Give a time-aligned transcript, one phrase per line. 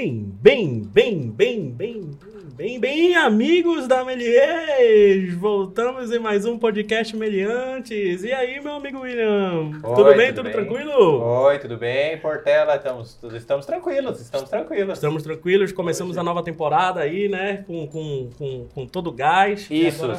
[0.00, 2.10] Bem, bem, bem, bem, bem,
[2.56, 5.34] bem, bem, amigos da Melies!
[5.34, 8.24] Voltamos em mais um podcast Meliantes.
[8.24, 9.72] E aí, meu amigo William?
[9.84, 10.32] Oi, tudo bem?
[10.32, 10.52] tudo bem?
[10.52, 11.22] tranquilo?
[11.22, 12.16] Oi, tudo bem?
[12.16, 14.94] Portela, estamos, estamos tranquilos, estamos tranquilos.
[14.94, 17.62] Estamos tranquilos, começamos a nova temporada aí, né?
[17.66, 19.70] Com, com, com, com todo o gás.
[19.70, 20.02] Isso.
[20.02, 20.18] agora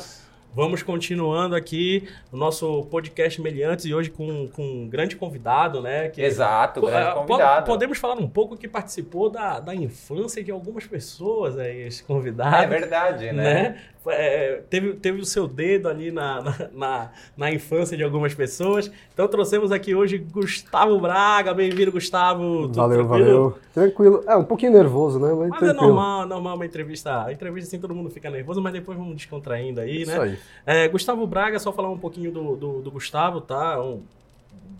[0.54, 6.10] Vamos continuando aqui o nosso podcast Meliantes e hoje com, com um grande convidado, né?
[6.10, 7.66] Que Exato, grande ah, convidado.
[7.66, 12.06] Podemos falar um pouco que participou da, da infância de algumas pessoas aí, esse É
[12.06, 12.68] convidado.
[12.68, 13.32] verdade, né?
[13.32, 13.82] né?
[14.08, 18.92] É, teve, teve o seu dedo ali na, na, na, na infância de algumas pessoas.
[19.14, 21.54] Então trouxemos aqui hoje Gustavo Braga.
[21.54, 22.64] Bem-vindo, Gustavo.
[22.64, 23.26] Tudo Valeu, tranquilo?
[23.26, 23.58] valeu.
[23.74, 24.24] Tranquilo.
[24.28, 25.32] É, um pouquinho nervoso, né?
[25.34, 27.26] Mas, Mas é normal, normal uma entrevista.
[27.26, 30.14] A entrevista assim todo mundo fica nervoso, mas depois vamos descontraindo aí, né?
[30.14, 30.40] Isso aí.
[30.66, 33.80] É, Gustavo Braga, só falar um pouquinho do, do, do Gustavo, tá?
[33.84, 34.02] Um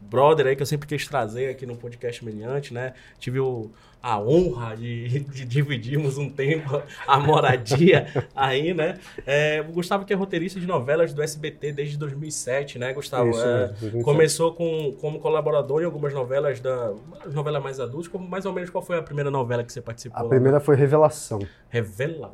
[0.10, 2.94] brother aí que eu sempre quis trazer aqui no podcast Meliante, né?
[3.20, 3.70] Tive o-
[4.04, 8.98] a honra de, de dividirmos um tempo a moradia aí, né?
[9.28, 13.30] É, o Gustavo que é roteirista de novelas do SBT desde 2007, né, Gustavo?
[13.30, 14.04] Isso É, 2007.
[14.04, 16.92] Começou com, como colaborador em algumas novelas da
[17.34, 20.26] novelas mais adultas, como mais ou menos qual foi a primeira novela que você participou?
[20.26, 21.40] A primeira foi Revelação.
[21.70, 22.32] Revela.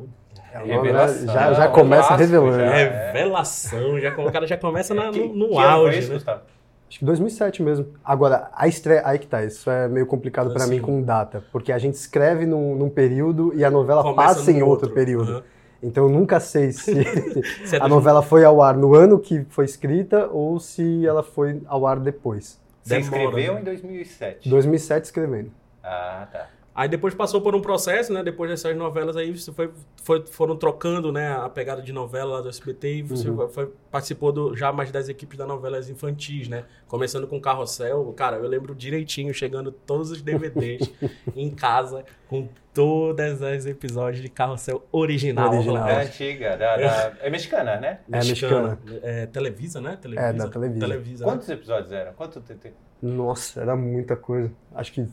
[0.53, 1.25] É, Revelação.
[1.33, 2.57] Já, já começa clássico, revelando.
[2.59, 2.69] já.
[3.11, 6.07] Revelação, já, o cara já começa na- Que- no, no que ano foi auge, isso,
[6.09, 6.13] né?
[6.15, 6.41] Gustavo?
[6.89, 7.87] Acho que 2007 mesmo.
[8.03, 9.01] Agora, a estreia.
[9.05, 10.75] Aí que tá, isso é meio complicado pra Assim.
[10.75, 11.43] mim com data.
[11.51, 14.89] Porque a gente escreve num, num período e a novela Começa passa em no outro,
[14.91, 15.31] período.
[15.31, 15.43] Aham.
[15.83, 16.91] Então eu nunca sei se
[17.71, 21.61] é a novela foi ao ar no ano que foi escrita ou se ela foi
[21.67, 22.59] ao ar depois.
[22.81, 23.61] Você escreveu né?
[23.61, 24.49] em 2007.
[24.49, 25.51] 2007 escrevendo.
[25.83, 26.47] Ah, tá.
[26.77, 28.21] Aí depois passou por um processo, né?
[28.21, 29.71] Depois dessas novelas aí, você foi,
[30.03, 31.33] foi- foram trocando, né?
[31.33, 33.49] A pegada de novela lá do SBT e você Uhum.
[33.49, 36.65] foi- participou do, já mais das equipes das novelas infantis, né?
[36.87, 38.13] Começando com Carrossel.
[38.15, 40.87] Cara, eu lembro direitinho, chegando todos os DVDs
[41.35, 45.51] em casa com todas as episódios de Carrossel original.
[45.51, 45.87] Original.
[45.89, 48.01] É antiga, da, da- é mexicana, né?
[48.13, 48.77] É mexicana.
[49.01, 49.97] É, Televisa, né?
[49.99, 50.27] Televisa.
[50.29, 50.79] É, da Televisa.
[50.79, 51.31] Televisa né?
[51.31, 52.13] Quantos episódios eram?
[52.13, 54.51] Quanto te- te- Nossa, era muita coisa.
[54.75, 55.07] Acho que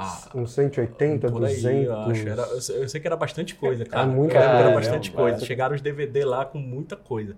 [0.00, 1.86] Ah, uns 180, Por aí, 200.
[1.86, 2.28] eu acho.
[2.28, 4.06] Era- eu, sei- que era bastante coisa, cara.
[4.06, 5.30] muita Eu lembro que era bastante Caramba.
[5.32, 5.44] coisa.
[5.46, 7.36] Chegaram os DVD lá com muita coisa.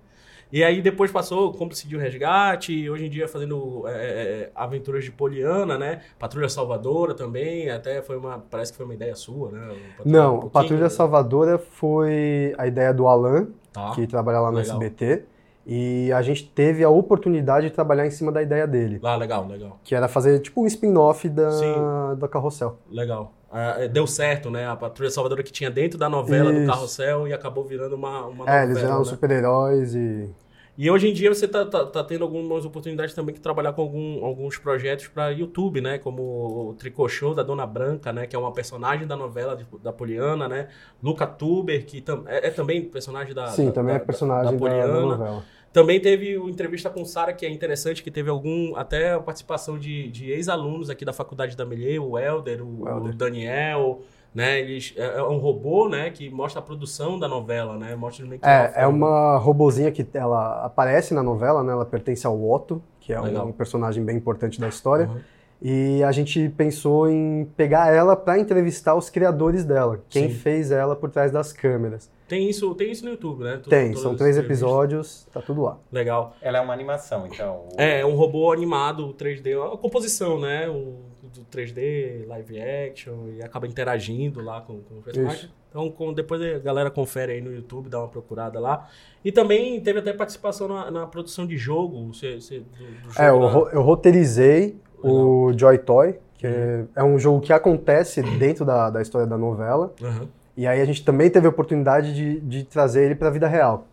[0.52, 5.04] E aí depois passou como decidiu o resgate, hoje em dia fazendo é, é, aventuras
[5.04, 6.00] de Poliana, né?
[6.18, 8.40] Patrulha Salvadora também, até foi uma.
[8.50, 9.58] Parece que foi uma ideia sua, né?
[9.58, 10.88] O Patrulha- um Não, pouquinho, Patrulha né?
[10.88, 13.92] Salvadora foi a ideia do Alan, Tá.
[13.94, 14.72] que trabalha lá no Legal.
[14.76, 15.22] SBT.
[15.66, 19.46] E a gente teve a oportunidade de trabalhar em cima da ideia dele, Lá, legal,
[19.46, 21.74] legal, que era fazer tipo um spin-off da, Sim.
[22.18, 22.78] da Carrossel.
[22.90, 23.32] legal.
[23.52, 24.68] Ah, é, deu certo, né?
[24.68, 26.70] A Patrulha Salvadora que tinha dentro da novela do Isso.
[26.70, 28.64] Carrossel e acabou virando uma, uma é, novela.
[28.64, 29.04] eles eram né?
[29.04, 30.30] super-heróis e.
[30.78, 33.82] E hoje em dia você tá, tá, tá tendo algumas oportunidades também de trabalhar com
[33.82, 35.98] algum- alguns projetos para YouTube, né?
[35.98, 36.22] Como
[36.70, 38.26] o Tricô Show da Dona Branca, né?
[38.26, 40.68] Que é uma personagem da novela de- da Poliana, né?
[41.02, 44.44] Luca Tuber, que tam- é, é também personagem da Sim, da- também da- é personagem
[44.44, 45.16] da da, da Poliana.
[45.16, 45.44] novela.
[45.72, 49.78] Também teve o entrevista com Sara, que é interessante, que teve algum até a participação
[49.78, 53.12] de, de ex-alunos aqui da Faculdade da Melier, o Helder, o, O Helder.
[53.12, 54.00] o Daniel,
[54.34, 54.60] né?
[54.60, 56.10] Eles, é, é um robô, né?
[56.10, 57.94] Que mostra a produção da novela, né?
[57.96, 61.72] Mostra meio que É, é forma- uma robozinha que ela aparece na novela, né?
[61.72, 63.46] Ela pertence ao Otto, que é Legal.
[63.46, 65.06] um personagem bem importante da história.
[65.08, 65.20] Uhum.
[65.62, 70.34] E a gente pensou em pegar ela para entrevistar os criadores dela, quem Sim.
[70.34, 72.10] fez ela por trás das câmeras.
[72.26, 73.60] Tem isso, tem isso no YouTube, né?
[73.62, 75.76] Tu- Tem, são três episódios, tá tudo lá.
[75.92, 76.34] Legal.
[76.40, 77.66] Ela é uma animação, então.
[77.72, 80.66] o- É, é um robô animado 3D, a composição, né?
[80.68, 85.36] O, do 3D, live action, e acaba interagindo lá com, com o personagem.
[85.44, 85.54] Isso.
[85.68, 88.88] Então, com- depois a galera confere aí no YouTube, dá uma procurada lá.
[89.24, 93.22] E também teve até participação na, na produção de jogo, você, você- do, do jogo
[93.22, 98.22] É, eu, ro- eu roteirizei o Joy Toy, que é, é um jogo que acontece
[98.38, 99.94] dentro da, da história da novela.
[100.02, 100.28] Aham.
[100.56, 103.46] E aí a gente também teve a oportunidade de, de trazer ele para a vida
[103.46, 103.86] real.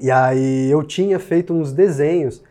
[0.00, 2.42] E aí eu tinha feito uns desenhos.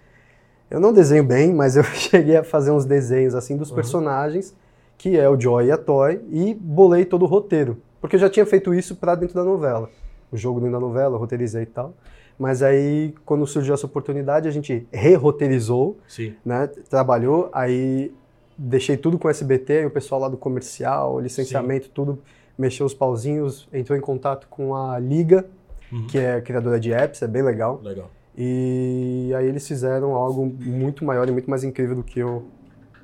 [0.71, 3.75] Eu não desenho bem, mas eu cheguei a fazer uns desenhos assim dos Uhum.
[3.75, 4.55] personagens,
[4.97, 7.77] que é o Joy e a Toy, e bolei todo o roteiro.
[7.99, 9.89] Porque eu já tinha feito isso para dentro da novela.
[10.31, 11.93] O jogo dentro da novela, eu roteirizei e tal.
[12.39, 16.33] Mas aí, quando surgiu essa oportunidade, a gente re-roteirizou, Sim.
[16.43, 16.67] né?
[16.89, 18.11] Trabalhou, aí
[18.57, 22.19] deixei tudo com o SBT, aí o pessoal lá do comercial, licenciamento, tudo,
[22.57, 25.45] mexeu os pauzinhos, entrou em contato com a Liga,
[25.91, 26.07] Uhum.
[26.07, 27.79] que é criadora de apps, é bem legal.
[27.83, 28.09] Legal.
[28.37, 32.45] E aí eles fizeram algo muito maior e muito mais incrível do que eu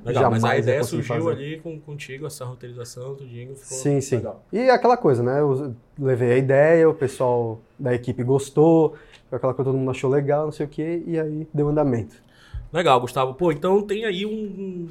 [0.08, 1.30] Legal, mas a jamais ia ideia surgiu fazer.
[1.32, 4.18] ali com, contigo, essa roteirização, tudinho, ficou Sim, sim.
[4.18, 4.44] legal.
[4.54, 5.40] E aquela coisa, né?
[5.42, 8.96] Eu levei a ideia, o pessoal da equipe gostou,
[9.30, 11.68] foi aquela coisa que todo mundo achou legal, não sei o quê, e aí deu
[11.68, 12.16] andamento.
[12.72, 13.34] Legal, Gustavo.
[13.34, 14.88] Pô, então tem aí um, um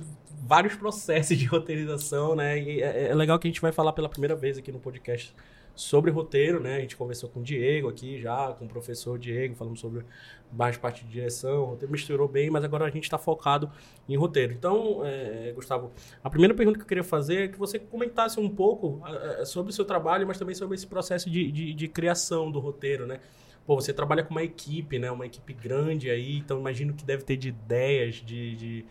[0.47, 2.59] vários processos de roteirização, né?
[2.59, 5.35] E é, é legal que a gente vai falar pela primeira vez aqui no podcast
[5.77, 6.79] sobre roteiro, né?
[6.79, 10.05] A gente conversou com o Diego aqui já, com o professor Diego, falamos sobre
[10.51, 13.71] mais parte de direção, roteiro misturou bem, mas agora a gente está focado
[14.09, 14.55] em roteiro.
[14.55, 15.93] Então, é, Gustavo,
[16.25, 19.71] a primeira pergunta que eu queria fazer é que você comentasse um pouco é, sobre
[19.71, 23.21] o seu trabalho, mas também sobre esse processo de, de, de criação do roteiro, né?
[23.67, 25.11] Pô, você trabalha com uma equipe, né?
[25.11, 28.87] Uma equipe grande aí, então imagino que deve ter de ideias, de, de,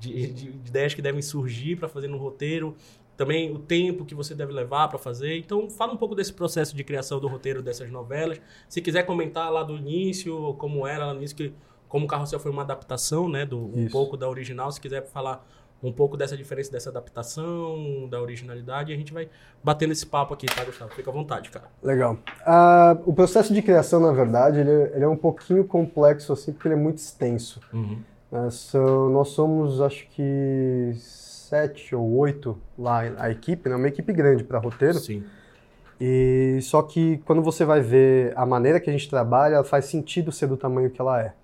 [0.00, 2.74] de, de ideias que devem surgir para fazer no roteiro
[3.16, 5.36] também o tempo que você deve levar para fazer.
[5.38, 8.40] Então, fala um pouco desse processo de criação do roteiro dessas novelas.
[8.68, 11.52] Se quiser comentar lá do início, como era lá no início, que,
[11.88, 14.72] como o Carrossel foi uma adaptação, né, do, um pouco da original.
[14.72, 15.46] Se quiser falar
[15.82, 19.28] um pouco dessa diferença dessa adaptação, da originalidade, a gente vai
[19.62, 20.94] batendo esse papo aqui, tá, Gustavo?
[20.94, 21.66] Fica à vontade, cara.
[21.82, 22.14] Legal.
[22.14, 26.52] Uh, o processo de criação, na verdade, ele, é, ele, é um pouquinho complexo, assim,
[26.52, 27.60] porque ele é muito extenso.
[27.72, 28.00] Uhum.
[28.30, 30.92] Uh, so, nós somos, acho que
[31.52, 33.76] sete ou oito lá a equipe, né?
[33.76, 34.98] Uma equipe grande para roteiro.
[34.98, 35.22] Sim.
[36.00, 40.32] E só que quando você vai ver a maneira que a gente trabalha, faz sentido
[40.32, 41.34] ser do tamanho que ela é.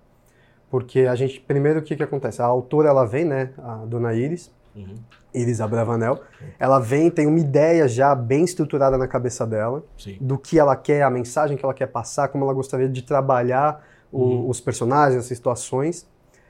[0.71, 2.41] Porque a gente, primeiro, o que que acontece?
[2.41, 4.95] A autora, ela vem, né, a dona Iris, uhum.
[5.31, 6.19] Iris Abravanel,
[6.57, 10.17] ela vem, tem uma ideia já bem estruturada na cabeça dela, Sim.
[10.19, 13.83] do que ela quer, a mensagem que ela quer passar, como ela gostaria de trabalhar
[14.11, 14.49] o, uhum.
[14.49, 16.07] os personagens, as situações.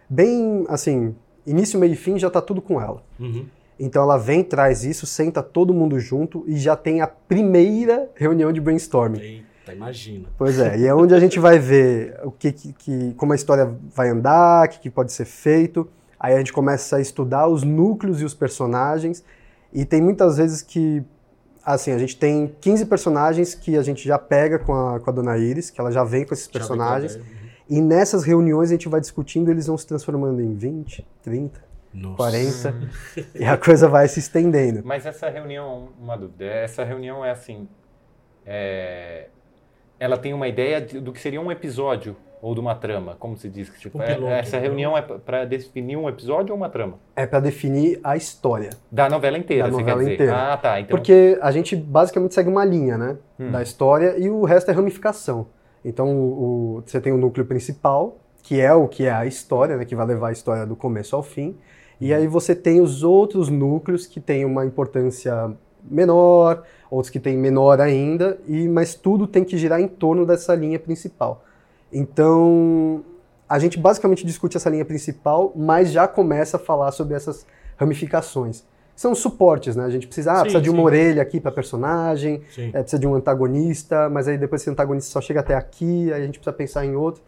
[0.09, 1.15] Bem, assim,
[1.49, 3.03] início, meio e fim já está tudo com ela.
[3.19, 3.45] Uhum.
[3.79, 8.51] Então ela vem, traz isso, senta todo mundo junto e já tem a primeira reunião
[8.51, 9.19] de brainstorming.
[9.19, 10.27] Eita, imagina.
[10.37, 13.35] Pois é, e é onde a gente vai ver o que, que, que como a
[13.35, 15.87] história vai andar, o que, que pode ser feito.
[16.19, 19.23] Aí a gente começa a estudar os núcleos e os personagens.
[19.71, 21.01] E tem muitas vezes que,
[21.63, 25.13] assim, a gente tem 15 personagens que a gente já pega com a, com a
[25.13, 27.17] Dona Iris, que ela já vem com esses personagens.
[27.69, 31.61] E nessas reuniões a gente vai discutindo, eles vão se transformando em 20, 30,
[31.93, 32.17] Nossa.
[32.17, 32.75] 40,
[33.39, 34.81] e a coisa vai se estendendo.
[34.83, 37.67] Mas essa reunião, uma dúvida, essa reunião é assim,
[38.45, 39.27] é,
[39.99, 43.37] ela tem uma ideia de, do que seria um episódio ou de uma trama, como
[43.37, 43.69] se diz?
[43.77, 46.97] Tipo, um é, piloto, essa reunião é para definir um episódio ou uma trama?
[47.15, 48.69] É para definir a história.
[48.89, 50.13] Da novela inteira, da você novela quer dizer?
[50.15, 50.53] Inteira.
[50.53, 50.79] Ah, tá.
[50.79, 50.95] Então...
[50.95, 53.17] Porque a gente basicamente segue uma linha, né?
[53.39, 53.51] Hum.
[53.51, 55.47] Da história e o resto é ramificação.
[55.83, 59.77] Então, o, o, você tem o núcleo principal, que é o que é a história,
[59.77, 61.55] né, que vai levar a história do começo ao fim.
[61.99, 65.51] E aí você tem os outros núcleos que têm uma importância
[65.83, 70.55] menor, outros que têm menor ainda, e mas tudo tem que girar em torno dessa
[70.55, 71.43] linha principal.
[71.91, 73.03] Então,
[73.47, 77.45] a gente basicamente discute essa linha principal, mas já começa a falar sobre essas
[77.77, 78.63] ramificações
[78.99, 79.85] são suportes, né?
[79.85, 80.83] A gente precisa, ah, sim, precisa de uma sim.
[80.83, 85.21] orelha aqui para personagem, é, precisa de um antagonista, mas aí depois esse antagonista só
[85.21, 87.23] chega até aqui, aí a gente precisa pensar em outro.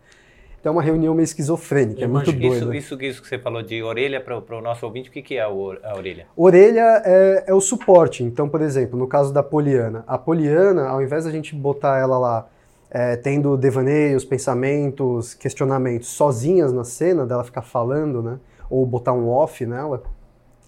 [0.59, 2.73] Então é uma reunião meio esquizofrênica, é muito doido.
[2.75, 5.37] Isso, isso, isso que você falou de orelha para o nosso ouvinte, o que, que
[5.37, 6.27] é a, orelha?
[6.35, 8.21] Orelha é, é, o suporte.
[8.21, 12.17] Então, por exemplo, no caso da Poliana, a Poliana, ao invés da gente botar ela
[12.17, 12.49] lá
[12.89, 18.39] é, tendo devaneios, pensamentos, questionamentos sozinhas na cena, dela ficar falando, né?
[18.69, 20.03] Ou botar um off nela,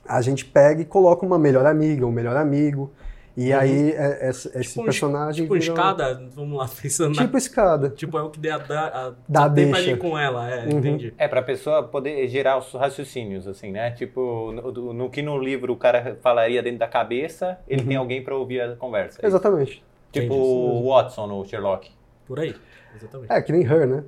[0.07, 2.91] a gente pega e coloca uma melhor amiga, um melhor amigo.
[3.35, 3.59] E uhum.
[3.59, 5.44] aí é, é, esse tipo personagem.
[5.44, 5.65] Tipo vira...
[5.65, 7.13] escada, vamos lá, pensando.
[7.13, 7.38] Tipo na...
[7.38, 7.89] escada.
[7.89, 10.77] Tipo, é o que dê a, a, a Dá tempo ali com ela, é, uhum.
[10.77, 11.13] entendi.
[11.17, 13.91] É, pra pessoa poder gerar os raciocínios, assim, né?
[13.91, 17.88] Tipo, no, no que no livro o cara falaria dentro da cabeça, ele uhum.
[17.88, 19.19] tem alguém pra ouvir a conversa.
[19.22, 19.83] É Exatamente.
[20.12, 21.89] Tipo o Watson no Sherlock.
[22.27, 22.55] Por aí,
[22.95, 23.33] exatamente.
[23.33, 24.03] É, que nem Her, né?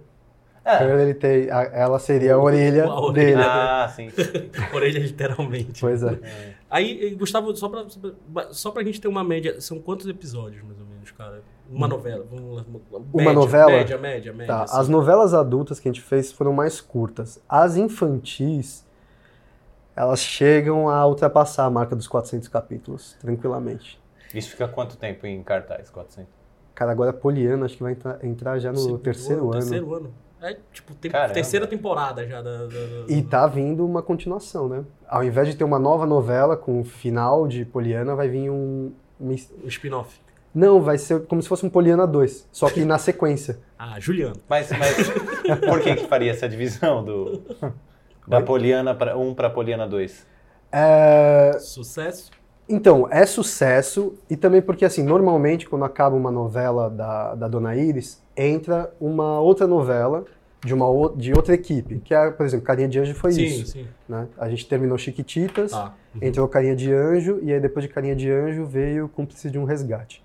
[0.65, 0.83] É.
[0.83, 3.41] Ele tem, ela seria a orelha, a orelha dele.
[3.43, 4.09] Ah, sim.
[4.73, 5.79] orelha literalmente.
[5.79, 6.13] Pois é.
[6.13, 6.53] é.
[6.67, 7.85] Aí, Gustavo, só pra,
[8.51, 11.43] só pra gente ter uma média, são quantos episódios, mais ou menos, cara?
[11.69, 13.71] Uma novela, vamos lá, média, Uma novela?
[13.71, 14.55] Média, média, média.
[14.55, 14.79] Tá, assim.
[14.79, 17.39] as novelas adultas que a gente fez foram mais curtas.
[17.47, 18.83] As infantis,
[19.95, 24.01] elas chegam a ultrapassar a marca dos 400 capítulos, tranquilamente.
[24.33, 26.33] Isso fica quanto tempo em cartaz, 400?
[26.73, 29.51] Cara, agora Poliana acho que vai entrar, entrar já no Segundo terceiro ano.
[29.51, 30.24] Terceiro ano.
[30.45, 32.39] É, tipo, tem, terceira temporada já.
[32.39, 34.85] Da, da, da, E tá vindo uma continuação, né?
[35.07, 38.91] Ao invés de ter uma nova novela com o final de Poliana, vai vir um...
[39.19, 40.19] Um, um spin-off.
[40.53, 43.59] Não, vai ser como se fosse um Poliana 2, só que na sequência.
[43.79, 44.35] ah, Juliano.
[44.47, 45.09] Mas, mas
[45.67, 47.41] por que que faria essa divisão do...
[48.27, 50.27] Da Poliana para 1 para Poliana 2?
[50.71, 51.57] É...
[51.59, 52.29] Sucesso?
[52.67, 57.75] Então, é sucesso e também porque, assim, normalmente quando acaba uma novela da, da Dona
[57.75, 60.25] Iris, entra uma outra novela
[60.65, 63.67] de uma de outra equipe, que é, por exemplo, Carinha de Anjo foi sim, isso.
[63.67, 63.87] Sim.
[64.09, 64.27] Né?
[64.35, 66.21] A gente terminou Chiquititas, ah, uhum.
[66.23, 69.63] entrou Carinha de Anjo, e aí depois de Carinha de Anjo veio Cúmplice de um
[69.63, 70.23] Resgate.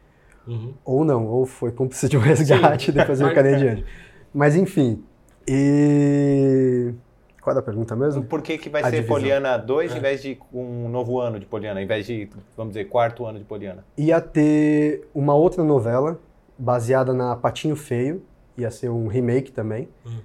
[0.49, 0.73] Uhum.
[0.83, 2.93] Ou não, ou foi Cúmplice de um Resgate, sim.
[2.97, 3.85] depois veio Carinha de Anjo.
[4.33, 5.05] Mas enfim,
[5.47, 6.95] e
[7.41, 8.23] Qual era a pergunta mesmo?
[8.25, 9.17] Por que, que vai A ser divisão.
[9.17, 9.97] Poliana 2 É.
[9.97, 13.39] em vez de um novo ano de Poliana, em vez de, vamos dizer, quarto ano
[13.39, 13.85] de Poliana?
[13.97, 16.19] Ia ter uma outra novela
[16.59, 18.23] baseada na Patinho Feio,
[18.57, 19.89] ia ser um remake também.
[20.07, 20.19] Hum.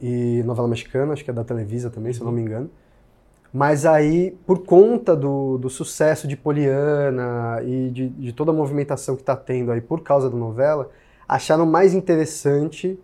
[0.00, 2.68] E novela mexicana, acho que é da Televisa também, se eu não me engano.
[3.52, 9.14] Mas aí, por conta do, do sucesso de Poliana e de, de toda a movimentação
[9.14, 10.90] que está tendo aí por causa da novela,
[11.28, 12.98] acharam mais interessante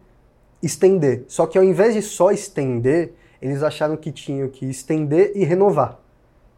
[0.63, 1.25] estender.
[1.29, 5.99] Só que ao invés de só estender, eles acharam que tinham que estender e renovar.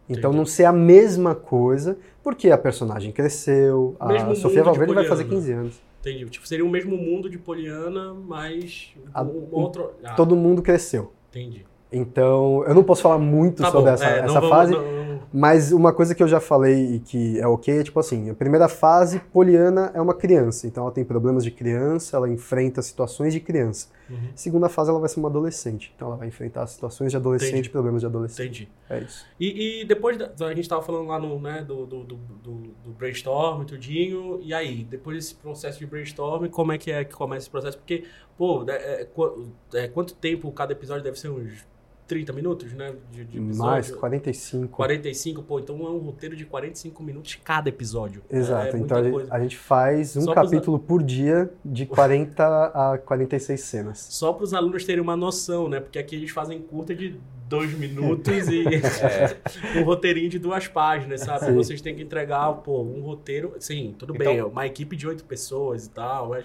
[0.08, 0.36] Então Entendi.
[0.38, 4.94] não ser a mesma coisa, porque a personagem cresceu, a Mesmo Sofia mundo de Valverde
[4.94, 5.40] vai fazer Poliana.
[5.46, 5.80] 15 anos.
[6.00, 6.30] Entendi.
[6.30, 9.90] Tipo, seria o mesmo mundo de Poliana, mas A- um, outro.
[10.02, 11.12] Ah, Todo mundo cresceu.
[11.30, 11.64] Entendi.
[11.92, 13.94] Então, eu não posso falar muito Tá sobre bom.
[13.94, 16.98] essa, é, essa vamos- fase, não- não- mas uma coisa que eu já falei e
[17.00, 20.92] que é ok é tipo assim: a primeira fase, Poliana é uma criança, então ela
[20.92, 23.88] tem problemas de criança, ela enfrenta situações de criança.
[24.08, 24.30] Uhum.
[24.34, 27.70] Segunda fase, ela vai ser uma adolescente, então ela vai enfrentar situações de adolescente, Entendi.
[27.70, 28.62] problemas de adolescente.
[28.64, 28.68] Entendi.
[28.88, 29.24] É isso.
[29.38, 32.90] E, e depois da, a gente tava falando lá no, né, do, do, do, do,
[32.98, 37.44] brainstorm, tudinho, e aí, depois desse processo de brainstorm, como é que é que começa
[37.44, 37.78] esse processo?
[37.78, 38.04] Porque,
[38.36, 41.28] pô, é, é, qu- é, quanto tempo cada episódio deve ser?
[41.30, 41.64] Uns
[42.10, 42.92] 30 minutos, né?
[43.12, 43.56] De, de episódio?
[43.72, 44.68] Mais 45.
[44.76, 48.22] 45, pô, então é um roteiro de 45 minutos cada episódio.
[48.28, 49.34] Exato, É, então muita a gente, coisa.
[49.34, 53.98] a gente faz um Só pros- capítulo por dia de 40 a 46 cenas.
[54.10, 55.78] Só para os alunos terem uma noção, né?
[55.80, 57.14] Porque aqui eles fazem curta de
[57.48, 58.64] dois minutos e
[59.78, 61.46] um roteirinho de duas páginas, sabe?
[61.46, 61.54] Sim.
[61.54, 63.54] Vocês têm que entregar, pô, um roteiro.
[63.60, 66.44] Sim, tudo Então- bem, é uma equipe de oito pessoas e tal, mas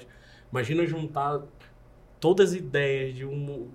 [0.52, 1.42] imagina juntar
[2.20, 3.68] todas as ideias de um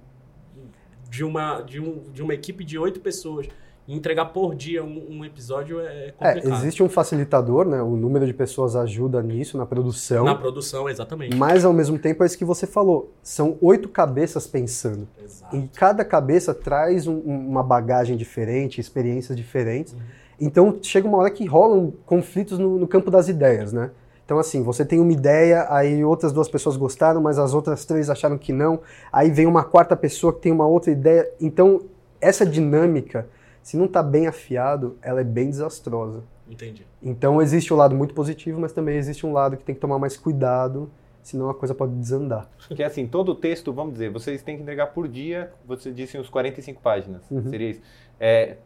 [1.10, 3.48] de uma de, um, de uma equipe de oito pessoas
[3.88, 6.52] e entregar por dia um, um episódio é É, complicado.
[6.60, 7.82] existe um facilitador, né?
[7.82, 10.24] O número de pessoas ajuda nisso, na produção.
[10.24, 11.34] Na produção, exatamente.
[11.36, 13.12] Mas ao mesmo tempo é isso que você falou.
[13.22, 15.08] São oito cabeças pensando.
[15.20, 15.56] Exato.
[15.56, 19.92] E cada cabeça traz um- uma bagagem diferente, experiências diferentes.
[19.94, 19.98] Uhum.
[20.40, 23.90] Então chega uma hora que rolam conflitos no, no campo das ideias, né?
[24.30, 28.08] Então assim, você tem uma ideia, aí outras duas pessoas gostaram, mas as outras três
[28.08, 28.78] acharam que não.
[29.12, 31.28] Aí vem uma quarta pessoa que tem uma outra ideia.
[31.40, 31.82] Então
[32.20, 33.26] essa dinâmica,
[33.60, 36.22] se não está bem afiado, ela é bem desastrosa.
[36.48, 36.86] Entendi.
[37.02, 39.98] Então existe o lado muito positivo, mas também existe um lado que tem que tomar
[39.98, 40.88] mais cuidado,
[41.24, 42.48] senão a coisa pode desandar.
[42.68, 45.90] Que é assim, todo o texto, vamos dizer, vocês têm que entregar por dia, você
[45.90, 47.28] disse uns 45 páginas.
[47.28, 47.50] Uhum.
[47.50, 47.80] Seria isso.
[48.20, 48.58] É,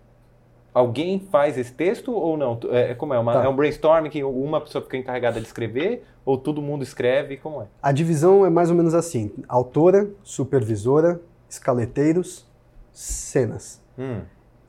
[0.75, 2.59] alguém faz esse texto ou não?
[2.71, 3.19] É, como é?
[3.19, 3.45] Uma- Tá.
[3.45, 7.37] É um brainstorm que uma pessoa fica encarregada de escrever ou todo mundo escreve?
[7.37, 7.67] Como é?
[7.83, 12.45] A divisão é mais ou menos assim: autora, supervisora, escaleteiros,
[12.93, 14.21] cenas Hum,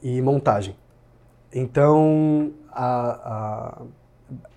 [0.04, 0.76] e montagem.
[1.54, 3.82] Então, a-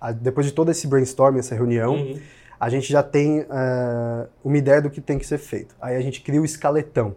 [0.00, 2.18] a- a- depois de todo esse brainstorm, essa reunião, Uhum.
[2.58, 5.74] a gente já tem eh, uma ideia do que tem que ser feito.
[5.80, 7.14] Aí a gente cria o escaletão,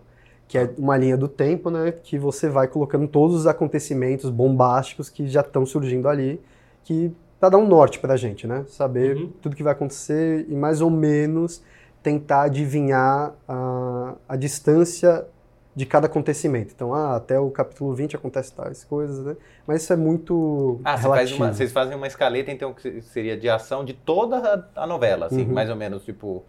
[0.51, 5.09] que é uma linha do tempo, né, que você vai colocando todos os acontecimentos bombásticos
[5.09, 6.41] que já estão surgindo ali,
[6.83, 9.31] que para dar um norte para a gente, né, saber Uhum.
[9.41, 11.63] tudo que vai acontecer e mais ou menos
[12.03, 15.25] tentar adivinhar a, a distância
[15.73, 16.73] de cada acontecimento.
[16.75, 19.37] Então, ah, até o capítulo 20 acontece tais coisas, né?
[19.65, 21.43] Mas isso é muito Ah, você faz relativo.
[21.43, 25.27] uma- vocês fazem uma escaleta, então, que seria de ação de toda a, a novela,
[25.27, 25.53] assim, Uhum.
[25.53, 26.43] mais ou menos, tipo...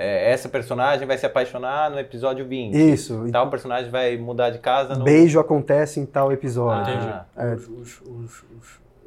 [0.00, 2.74] é, essa personagem vai se apaixonar no episódio 20.
[2.74, 3.26] Isso.
[3.26, 5.04] e Tal personagem vai mudar de casa no...
[5.04, 6.92] Beijo acontece em tal episódio.
[6.92, 7.08] Entendi.
[7.08, 7.54] Ah, É.
[7.54, 8.44] Os, os, os,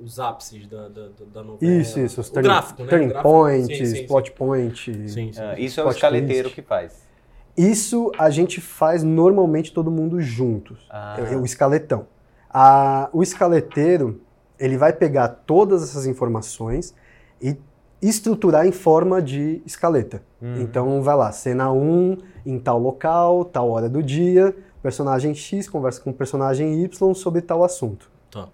[0.01, 1.71] os, ápices da, da, da novela.
[1.71, 2.19] Isso, isso.
[2.21, 2.89] Os o turning, gráfico, né?
[2.89, 3.29] turning gráfico.
[3.31, 5.07] points, Sim, sim, plot point.
[5.09, 5.41] Sim, sim.
[5.41, 6.55] ah, isso é o escaleteiro twist.
[6.55, 7.09] que faz.
[7.57, 10.85] Isso a gente faz normalmente todo mundo juntos.
[10.89, 11.17] Ah.
[11.31, 12.07] É o escaletão.
[12.49, 14.21] A- o escaleteiro,
[14.59, 16.93] ele vai pegar todas essas informações
[17.41, 17.55] e
[18.01, 20.23] estruturar em forma de escaleta.
[20.41, 20.61] Hum.
[20.61, 26.01] Então vai lá, cena 1 em tal local, tal hora do dia, personagem X conversa
[26.01, 28.09] com o personagem Y sobre tal assunto.
[28.31, 28.49] Tá.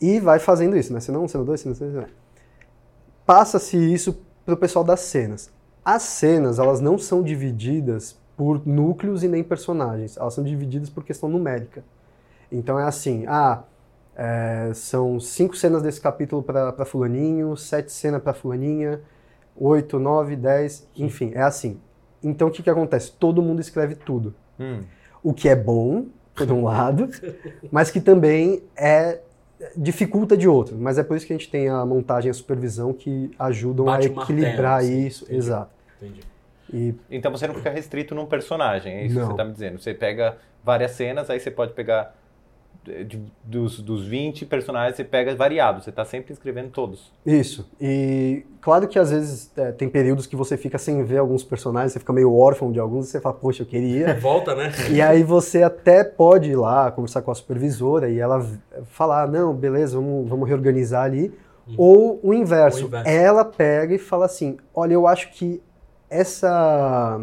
[0.00, 1.00] E vai fazendo isso, né?
[1.00, 2.16] Cena 1, cena 2, cena 3, cena 4.
[3.24, 5.50] Passa-se isso para o pessoal das cenas.
[5.84, 10.16] As cenas, elas não são divididas por núcleos e nem personagens.
[10.16, 11.82] Elas são divididas por questão numérica.
[12.52, 13.62] Então é assim, ah,
[14.16, 19.00] é, são cinco cenas desse capítulo para fulaninho, sete cenas para fulaninha,
[19.56, 21.78] oito, nove, dez, enfim, é assim.
[22.22, 23.12] Então o que, que acontece?
[23.12, 24.34] Todo mundo escreve tudo.
[24.58, 24.80] Hum.
[25.22, 27.08] O que é bom, por um lado,
[27.70, 29.20] mas que também é
[29.76, 30.76] dificulta de outro.
[30.78, 33.86] Mas é por isso que a gente tem a montagem e a supervisão que ajudam
[33.86, 35.24] Bate a o martelo, equilibrar assim, isso.
[35.24, 35.38] entendi.
[35.38, 35.70] Exato.
[36.00, 36.20] Entendi.
[36.72, 39.26] E Então você não fica restrito num personagem, é isso que Não.
[39.26, 39.78] você está me dizendo.
[39.78, 42.14] Você pega várias cenas, aí você pode pegar
[43.04, 47.12] de, dos, dos 20 personagens, você pega variado, você está sempre escrevendo todos.
[47.24, 47.68] Isso.
[47.80, 51.92] E claro que às vezes é, tem períodos que você fica sem ver alguns personagens,
[51.92, 54.14] você fica meio órfão de alguns, você fala, poxa, eu queria.
[54.20, 54.72] Volta, né?
[54.90, 58.46] E aí você até pode ir lá conversar com a supervisora e ela
[58.86, 61.32] falar, não, beleza, vamos, vamos reorganizar ali.
[61.68, 61.74] Hum.
[61.76, 62.84] Ou o inverso.
[62.84, 63.08] o inverso.
[63.08, 65.60] Ela pega e fala assim, olha, eu acho que
[66.08, 67.20] essa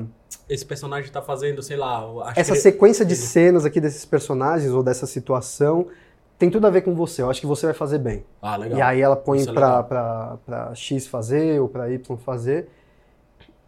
[0.50, 2.34] esse personagem está fazendo, sei lá.
[2.36, 5.88] Essa sequência de cenas aqui desses personagens ou dessa situação
[6.38, 7.22] tem tudo a ver com você.
[7.22, 8.26] Eu acho que você vai fazer bem.
[8.42, 8.78] Ah, legal.
[8.78, 12.68] E aí ela põe é para X fazer ou para Y fazer.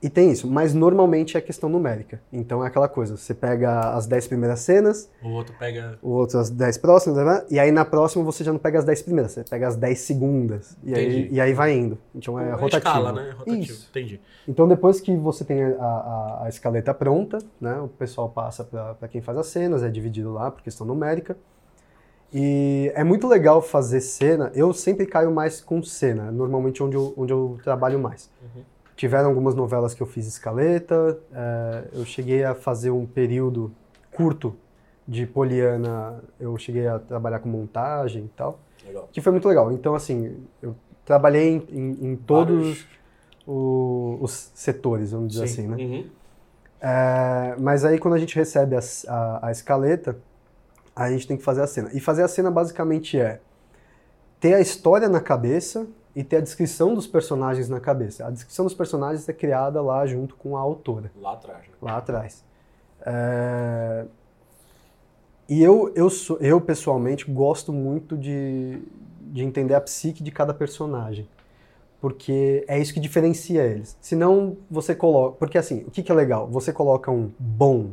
[0.05, 2.21] E tem isso, mas normalmente é questão numérica.
[2.31, 6.37] Então é aquela coisa, você pega as 10 primeiras cenas, o outro pega o outro
[6.37, 7.43] as 10 próximas, né?
[7.49, 9.97] e aí na próxima você já não pega as 10 primeiras, você pega as 10
[9.97, 10.77] segundas.
[10.83, 11.97] E, aí, e aí vai indo.
[12.13, 12.77] Então é, é rotativo.
[12.77, 13.31] escala, né?
[13.35, 13.63] Rotativo.
[13.63, 13.87] Isso.
[13.89, 14.21] Entendi.
[14.47, 17.79] Então depois que você tem a, a, a escaleta pronta, né?
[17.79, 21.35] O pessoal passa para quem faz as cenas, é dividido lá por questão numérica.
[22.31, 24.51] E é muito legal fazer cena.
[24.53, 28.29] Eu sempre caio mais com cena, normalmente onde eu, onde eu trabalho mais.
[28.43, 28.74] Uhum.
[28.95, 33.71] Tiveram algumas novelas que eu fiz escaleta, é, eu cheguei a fazer um período
[34.13, 34.55] curto
[35.07, 39.09] de Poliana, eu cheguei a trabalhar com montagem e tal, legal.
[39.11, 39.71] que foi muito legal.
[39.71, 42.87] Então, assim, eu trabalhei em, em, em todos
[43.45, 45.53] o, os setores, vamos dizer Sim.
[45.53, 45.83] assim, né?
[45.83, 46.09] Uhum.
[46.81, 50.17] É, mas aí, quando a gente recebe a, a, a escaleta,
[50.95, 51.89] a gente tem que fazer a cena.
[51.93, 53.39] E fazer a cena, basicamente, é
[54.39, 58.25] ter a história na cabeça, e ter a descrição dos personagens na cabeça.
[58.25, 61.11] A descrição dos personagens é criada lá junto com a autora.
[61.19, 61.61] Lá atrás.
[61.67, 61.73] Né?
[61.81, 62.43] Lá atrás.
[63.05, 64.05] É...
[65.47, 68.81] E eu, eu, sou, eu, pessoalmente, gosto muito de,
[69.21, 71.27] de entender a psique de cada personagem.
[71.99, 73.97] Porque é isso que diferencia eles.
[73.99, 75.37] Senão você coloca.
[75.37, 76.47] Porque assim, o que, que é legal?
[76.47, 77.91] Você coloca um bom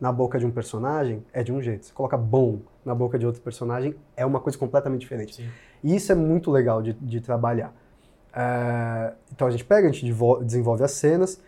[0.00, 1.86] na boca de um personagem, é de um jeito.
[1.86, 5.36] Você coloca bom na boca de outro personagem, é uma coisa completamente diferente.
[5.36, 5.48] Sim.
[5.82, 7.74] E isso é muito legal de, de trabalhar.
[8.34, 10.12] É, então a gente pega, a gente
[10.44, 11.40] desenvolve as cenas,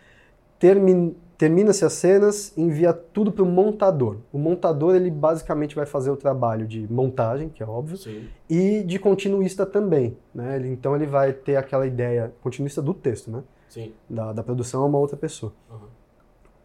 [0.59, 4.17] termina, termina-se as cenas, envia tudo para o montador.
[4.31, 8.27] O montador ele basicamente vai fazer o trabalho de montagem, que é óbvio, Sim.
[8.49, 10.17] e de continuista também.
[10.35, 10.57] Né?
[10.57, 13.41] Ele, então ele vai ter aquela ideia, continuista do texto, né?
[13.69, 13.93] Sim.
[14.09, 15.53] Da, da produção a uma outra pessoa.
[15.71, 15.87] Uhum.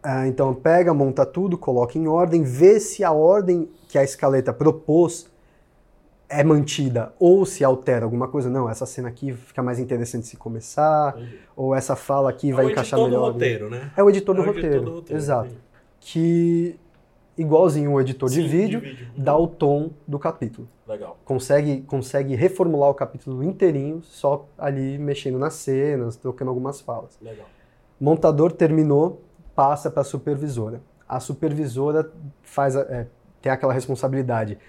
[0.03, 4.53] É, então pega, monta tudo, coloca em ordem, vê se a ordem que a escaleta
[4.53, 5.29] propôs
[6.29, 8.49] é mantida ou se altera alguma coisa.
[8.49, 11.39] Não, essa cena aqui fica mais interessante se começar, entendi.
[11.55, 13.11] ou essa fala aqui é vai encaixar melhor.
[13.11, 13.91] É o editor do roteiro, né?
[13.95, 15.47] É o editor, é do, o roteiro, editor do roteiro, exato.
[15.47, 15.61] Entendi.
[15.99, 16.79] Que,
[17.37, 20.67] igualzinho o editor Sim, de, vídeo, de vídeo, dá o tom do capítulo.
[20.87, 21.17] Legal.
[21.25, 27.17] Consegue, consegue reformular o capítulo inteirinho só ali mexendo nas cenas, trocando algumas falas.
[27.21, 27.45] Legal.
[27.99, 29.21] Montador terminou,
[29.57, 30.79] passa para a supervisora.
[31.09, 32.11] A supervisora
[32.43, 33.07] faz é,
[33.41, 34.59] tem aquela responsabilidade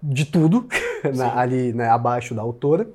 [0.00, 0.68] de tudo
[1.16, 2.88] na, ali né, abaixo da autora,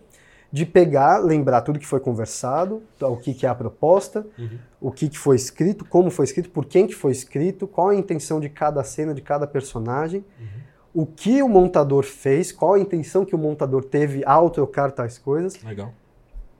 [0.49, 4.57] de pegar, lembrar tudo que foi conversado, o que, que é a proposta, uhum.
[4.79, 7.95] o que, que foi escrito, como foi escrito, por quem que foi escrito, qual a
[7.95, 11.01] intenção de cada cena, de cada personagem, uhum.
[11.01, 15.17] o que o montador fez, qual a intenção que o montador teve ao trocar tais
[15.17, 15.61] coisas.
[15.61, 15.91] Legal.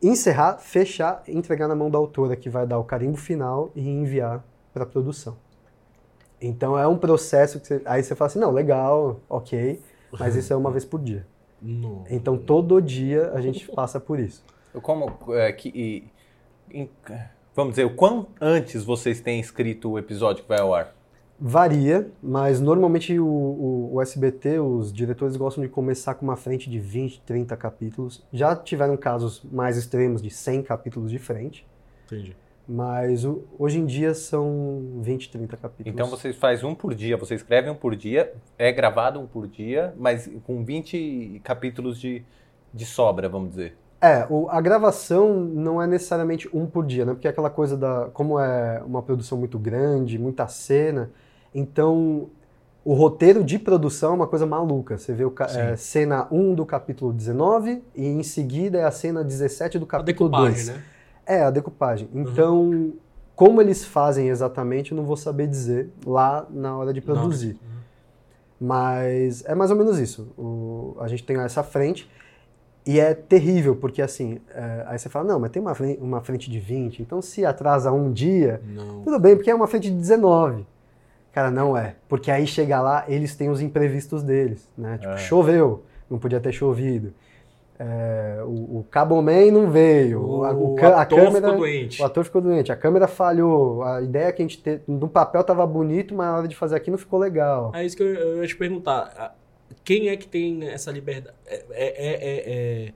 [0.03, 4.43] Encerrar, fechar, entregar na mão da autora, que vai dar o carimbo final e enviar
[4.75, 5.38] para a produção.
[6.41, 9.81] Então é um processo que você, aí você fala assim, não, legal, ok,
[10.19, 11.25] mas isso é uma vez por dia.
[12.09, 14.43] Então todo dia a gente passa por isso.
[14.81, 16.09] Como é, que,
[16.69, 16.89] em,
[17.55, 20.93] vamos dizer, o quão antes vocês têm escrito o episódio que vai ao ar?
[21.39, 26.69] Varia, mas normalmente o, o, o, SBT, os diretores gostam de começar com uma frente
[26.69, 28.25] de 20, 30 capítulos.
[28.31, 31.65] Já tiveram casos mais extremos de 100 capítulos de frente.
[32.05, 32.35] Entendi.
[32.67, 35.93] Mas o, hoje em dia são 20, 30 capítulos.
[35.93, 39.47] Então você faz um por dia, você escreve um por dia, é gravado um por
[39.47, 42.23] dia, mas com 20 capítulos de,
[42.73, 43.78] de sobra, vamos dizer.
[44.01, 47.13] É, o, a gravação não é necessariamente um por dia, né?
[47.13, 48.10] Porque é aquela coisa da.
[48.13, 51.12] Como é uma produção muito grande, muita cena,
[51.54, 52.30] então
[52.84, 54.95] o roteiro de produção é uma coisa maluca.
[54.97, 59.23] Você vê o é, cena 1 do capítulo 19 e em seguida é a cena
[59.23, 60.67] 17 do capítulo a 2.
[60.67, 60.84] Né?
[61.25, 62.09] É, a decupagem.
[62.13, 62.21] Uhum.
[62.21, 62.93] Então, uhum.
[63.35, 67.53] como eles fazem exatamente, eu não vou saber dizer lá na hora de produzir.
[67.53, 67.75] Uhum.
[68.67, 70.33] Mas é mais ou menos isso.
[70.38, 72.09] O, a gente tem essa frente
[72.85, 76.21] e é terrível, porque assim, é, aí você fala, não, mas tem uma frente, uma
[76.21, 79.01] frente de 20, então se atrasa um dia, não.
[79.01, 80.65] tudo bem, porque é uma frente de 19.
[81.31, 81.95] Cara, não é.
[82.07, 84.97] Porque aí chega lá, eles têm os imprevistos deles, né?
[84.99, 85.17] Tipo, é.
[85.17, 87.13] choveu, não podia ter chovido.
[87.77, 90.21] É, o, o Cabo Man não veio.
[90.21, 92.01] O, o, a, ator câmera, ficou doente.
[92.01, 92.71] O ator ficou doente.
[92.71, 93.83] A câmera falhou.
[93.83, 96.75] A ideia que a gente teve no papel estava bonito, mas na hora de fazer
[96.75, 97.71] aqui não ficou legal.
[97.75, 99.35] É isso que eu, eu ia te perguntar.
[99.83, 101.35] quem é que tem essa liberdade?
[101.45, 102.93] É, é, é, é,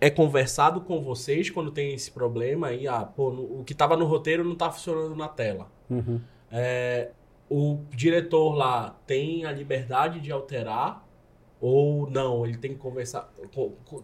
[0.00, 4.06] é conversado com vocês quando tem esse problema e ah, pô, o que estava no
[4.06, 5.66] roteiro não está funcionando na tela.
[5.90, 6.18] Uhum.
[6.50, 7.10] É,
[7.50, 11.06] o diretor lá tem a liberdade de alterar
[11.60, 13.30] ou não, ele tem que conversar.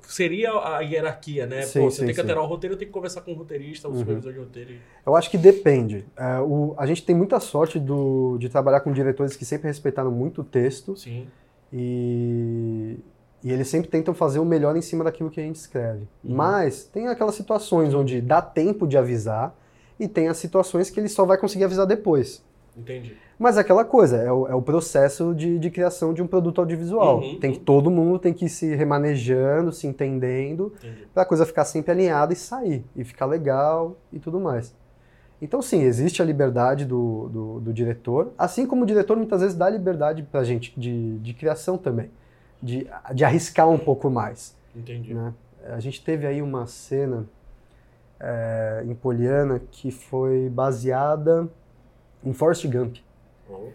[0.02, 1.62] Seria a hierarquia, né?
[1.62, 3.88] Sim, Pô, você sim, tem que alterar o roteiro, tem que conversar com o roteirista,
[3.88, 3.98] o Uhum.
[3.98, 4.74] supervisor de roteiro.
[5.06, 6.04] Eu acho que depende.
[6.16, 10.10] É, o- a gente tem muita sorte do, de trabalhar com diretores que sempre respeitaram
[10.10, 11.26] muito o texto Sim.
[11.72, 12.98] e,
[13.42, 16.00] e eles sempre tentam fazer o melhor em cima daquilo que a gente escreve.
[16.22, 16.34] Uhum.
[16.34, 19.56] Mas tem aquelas situações onde dá tempo de avisar
[19.98, 22.44] e tem as situações que ele só vai conseguir avisar depois.
[22.76, 23.16] Entendi.
[23.38, 26.60] Mas é aquela coisa, é o, é o processo de, de criação de um produto
[26.60, 27.20] audiovisual.
[27.20, 30.72] Uhum, tem que todo mundo tem que ir se remanejando, se entendendo,
[31.12, 34.74] para a coisa ficar sempre alinhada e sair, e ficar legal e tudo mais.
[35.40, 39.54] Então, sim, existe a liberdade do, do, do diretor, assim como o diretor muitas vezes
[39.54, 42.10] dá liberdade para a gente de, de criação também,
[42.62, 44.56] de, de arriscar um pouco mais.
[44.74, 45.12] Entendi.
[45.12, 45.34] Né?
[45.68, 47.26] A gente teve aí uma cena
[48.18, 51.46] é, em Poliana que foi baseada
[52.24, 52.96] em Forrest Gump.
[53.48, 53.68] Oh,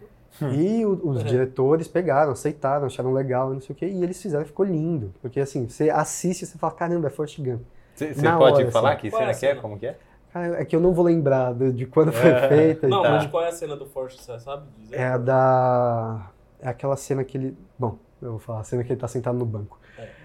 [0.54, 1.24] E o- os É.
[1.24, 5.14] diretores pegaram, aceitaram, acharam legal, não sei o quê, e eles fizeram, ficou lindo.
[5.22, 7.62] Porque assim, você assiste e você fala, caramba, é Forrest Gump.
[7.96, 9.02] Você pode hora, falar assim.
[9.02, 9.56] que é cena a que é?
[9.56, 9.98] Como que é?
[10.34, 12.48] Cara, é que eu não vou lembrar de, de quando foi É.
[12.48, 12.88] feita.
[12.88, 14.96] e Não, mas qual é a cena do Forte, você sabe dizer?
[14.96, 16.32] É a da.
[16.62, 17.58] É aquela cena que ele.
[17.78, 19.78] Bom, eu vou falar, a cena que ele tá sentado no banco.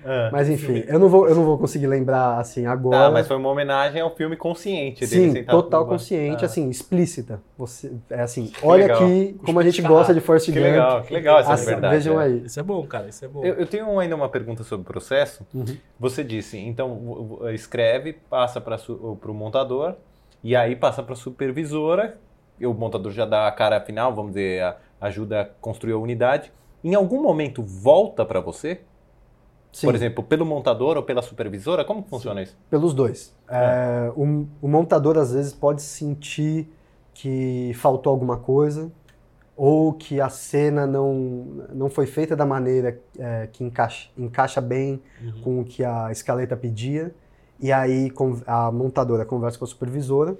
[0.04, 0.28] Ah.
[0.32, 2.96] Mas enfim, eu não vou, eu não vou conseguir lembrar assim agora.
[3.06, 5.98] Tá, mas foi uma homenagem ao filme consciente dele Sim, sentado total no banco.
[5.98, 6.46] consciente, Ah.
[6.46, 7.40] assim, explícita.
[7.58, 9.02] Você, é assim, Que olha legal.
[9.02, 9.90] aqui como a gente Cuspicar.
[9.90, 10.62] gosta de Que Gump.
[10.64, 11.94] legal, que legal essa Assim, liberdade.
[11.96, 12.24] Vejam é.
[12.24, 12.42] aí.
[12.46, 13.44] Isso é bom, cara, isso é bom.
[13.44, 15.46] Eu, eu tenho ainda uma pergunta sobre o processo.
[15.52, 15.64] Uhum.
[15.98, 19.94] Você disse, então escreve, passa para o montador
[20.42, 22.14] e aí passa para a supervisora.
[22.58, 25.98] E o montador já dá a cara final, vamos dizer, a- ajuda a construir a
[25.98, 26.50] unidade.
[26.82, 28.80] Em algum momento volta para você?
[29.76, 29.88] Sim.
[29.88, 31.84] Por exemplo, pelo montador ou pela supervisora?
[31.84, 32.56] Como funciona isso?
[32.70, 33.36] Pelos dois.
[33.46, 36.66] É, o, o montador às vezes pode sentir
[37.12, 38.90] que faltou alguma coisa
[39.54, 41.14] ou que a cena não,
[41.74, 45.40] não foi feita da maneira é, que encaixa, encaixa bem Uhum.
[45.42, 47.14] com o que a escaleta pedia.
[47.60, 48.10] E aí
[48.46, 50.38] a montadora conversa com a supervisora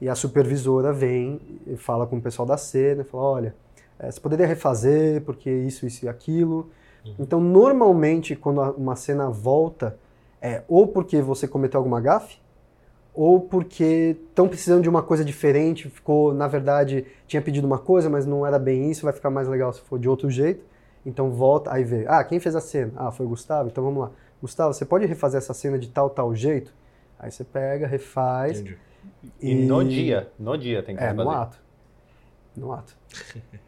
[0.00, 3.54] e a supervisora vem e fala com o pessoal da cena, fala, olha,
[3.96, 6.68] é, você poderia refazer porque isso, isso e aquilo.
[7.06, 7.14] Uhum.
[7.18, 9.98] Então, normalmente, quando uma cena volta,
[10.40, 12.38] é ou porque você cometeu alguma gafe,
[13.14, 18.10] ou porque estão precisando de uma coisa diferente, ficou, na verdade, tinha pedido uma coisa,
[18.10, 20.62] mas não era bem isso, vai ficar mais legal se for de outro jeito.
[21.04, 22.92] Então volta, aí vê, ah, quem fez a cena?
[22.96, 24.10] Ah, foi o Gustavo, então vamos lá.
[24.42, 26.74] Gustavo, você pode refazer essa cena de tal, tal jeito?
[27.18, 28.60] Aí você pega, refaz.
[28.60, 28.76] Entendi.
[29.40, 31.36] E, no dia, no dia tem que É, no fazer.
[31.36, 31.58] ato.
[32.56, 32.96] No ato.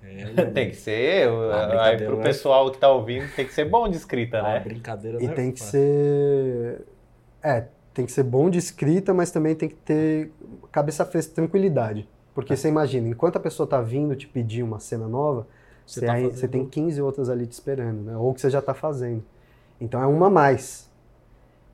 [0.02, 2.22] É, Tem que ser, o- Ah, aí pro né?
[2.22, 4.60] pessoal que tá ouvindo, tem que ser bom de escrita, a né?
[4.60, 5.72] brincadeira E não é tem que fácil.
[5.72, 6.82] ser.
[7.42, 10.30] É, tem que ser bom de escrita, mas também tem que ter
[10.72, 12.08] cabeça fresca, tranquilidade.
[12.34, 15.46] Porque você imagina, enquanto a pessoa tá vindo te pedir uma cena nova,
[15.84, 18.16] Você você, tá aí- você tem 15 outras ali te esperando, né?
[18.16, 19.24] Ou que você já tá fazendo.
[19.80, 20.88] Então é uma a mais.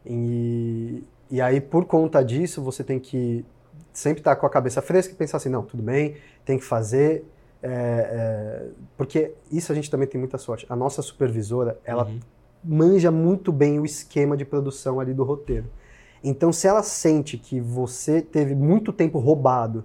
[0.07, 3.45] E, e aí, por conta disso, você tem que
[3.93, 7.25] sempre estar com a cabeça fresca e pensar assim, não, tudo bem, tem que fazer.
[7.63, 10.67] é, é, porque isso a gente também tem muita sorte.
[10.69, 12.21] A nossa supervisora, ela Uhum.
[12.63, 15.67] manja muito bem o esquema de produção ali do roteiro.
[16.23, 19.85] Então, se ela sente que você teve muito tempo roubado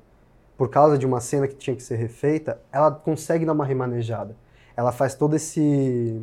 [0.58, 4.36] por causa de uma cena que tinha que ser refeita, ela consegue dar uma remanejada.
[4.76, 6.22] Ela faz todo esse,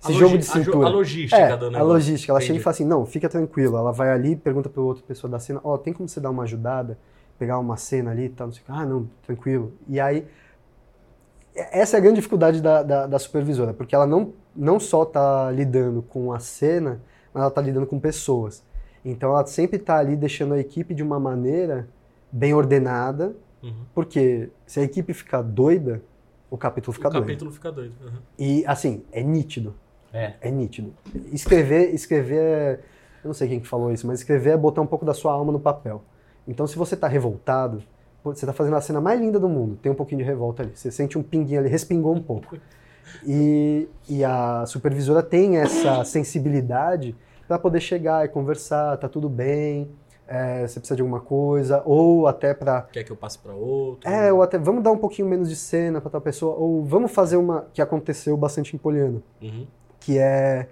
[0.00, 0.86] esse jogo de cintura.
[0.86, 2.32] A logística é, a logística.
[2.32, 2.60] Ela chega Entendi.
[2.60, 3.76] e fala assim, não, fica tranquilo.
[3.76, 6.44] Ela vai ali, pergunta para outra pessoa da cena, ó, tem como você dar uma
[6.44, 6.98] ajudada,
[7.38, 8.72] pegar uma cena ali e tal, não sei o que.
[8.72, 9.72] Ah, não, tranquilo.
[9.88, 10.26] E aí,
[11.54, 15.50] essa é a grande dificuldade da, da, da supervisora, porque ela não, não só está
[15.50, 17.00] lidando com a cena,
[17.34, 18.62] mas ela está lidando com pessoas.
[19.04, 21.88] Então ela sempre está ali deixando a equipe de uma maneira
[22.30, 23.72] bem ordenada, Uhum.
[23.92, 26.00] porque se a equipe ficar doida,
[26.48, 27.24] o capítulo fica O doido.
[27.24, 27.92] capítulo fica doido.
[28.00, 28.18] Uhum.
[28.38, 29.74] E assim, é nítido.
[30.12, 30.34] É.
[30.40, 30.92] É nítido.
[31.32, 32.80] Escrever, escrever é...
[33.24, 35.32] Eu não sei quem que falou isso, mas escrever é botar um pouco da sua
[35.32, 36.02] alma no papel.
[36.46, 37.82] Então, se você tá revoltado,
[38.22, 40.72] você tá fazendo a cena mais linda do mundo, tem um pouquinho de revolta ali.
[40.74, 42.56] Você sente um pinguinho ali, respingou um pouco.
[43.26, 47.14] E, e a supervisora tem essa sensibilidade
[47.46, 49.90] para poder chegar e conversar, tá tudo bem,
[50.26, 54.08] é, você precisa de alguma coisa, ou até para Quer que eu passe pra outro?
[54.08, 57.10] é, ou até vamos dar um pouquinho menos de cena para tal pessoa, ou vamos
[57.10, 59.66] fazer uma que aconteceu bastante em Poliana Uhum.
[60.08, 60.66] Que é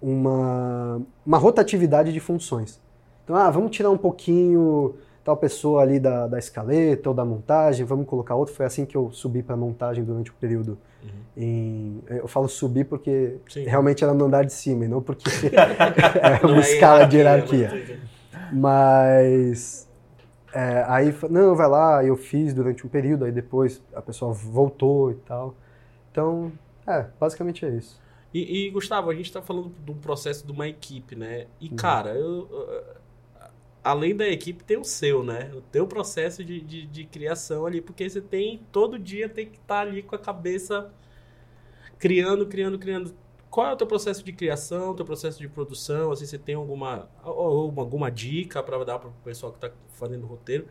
[0.00, 2.80] uma, uma rotatividade de funções.
[3.22, 7.86] Então, ah, vamos tirar um pouquinho tal pessoa ali da, da escaleta ou da montagem,
[7.86, 8.52] vamos colocar outro.
[8.52, 10.76] Foi assim que eu subi para montagem durante o período.
[11.00, 11.10] Uhum.
[11.36, 13.62] Em, eu falo subir porque Sim.
[13.62, 15.30] realmente era no andar de cima, e não porque
[16.20, 18.00] é uma não escala é de hierarquia.
[18.52, 19.88] Mas
[20.52, 25.12] é, aí, não, vai lá, eu fiz durante um período, aí depois a pessoa voltou
[25.12, 25.54] e tal.
[26.10, 26.50] Então,
[26.84, 28.01] é, basicamente é isso.
[28.32, 31.46] E, e Gustavo, a gente está falando do processo de uma equipe, né?
[31.60, 31.76] E, uhum.
[31.76, 32.48] cara, eu,
[33.82, 35.50] além da equipe, tem o seu, né?
[35.54, 39.56] O teu processo de, de, de criação ali, porque você tem, todo dia tem que
[39.56, 40.90] estar tá ali com a cabeça
[41.98, 43.14] criando, criando, criando.
[43.50, 46.10] Qual é o teu processo de criação, teu processo de produção?
[46.10, 50.26] Assim, você tem alguma, alguma dica para dar para o pessoal que está fazendo o
[50.26, 50.66] roteiro?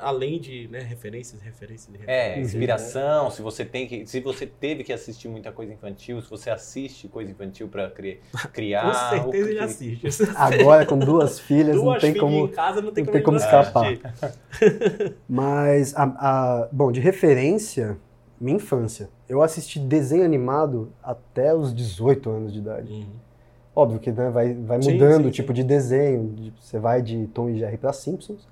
[0.00, 2.08] Além de né, referências, referências, referências.
[2.08, 3.30] É, inspiração, né?
[3.30, 7.06] se você tem que, se você teve que assistir muita coisa infantil, se você assiste
[7.06, 8.20] coisa infantil para cri,
[8.52, 8.86] criar.
[8.86, 10.08] com certeza ele assiste.
[10.34, 13.22] Agora com duas filhas duas não tem como, em casa, não tem não como, tem
[13.22, 13.86] como escapar.
[15.28, 17.96] Mas a, a, bom, de referência,
[18.40, 19.08] minha infância.
[19.28, 22.92] Eu assisti desenho animado até os 18 anos de idade.
[22.92, 23.06] Uhum.
[23.74, 25.54] Óbvio que né, vai, vai mudando sim, sim, o tipo sim.
[25.54, 26.52] de desenho.
[26.60, 28.46] Você vai de Tom e Jerry para Simpsons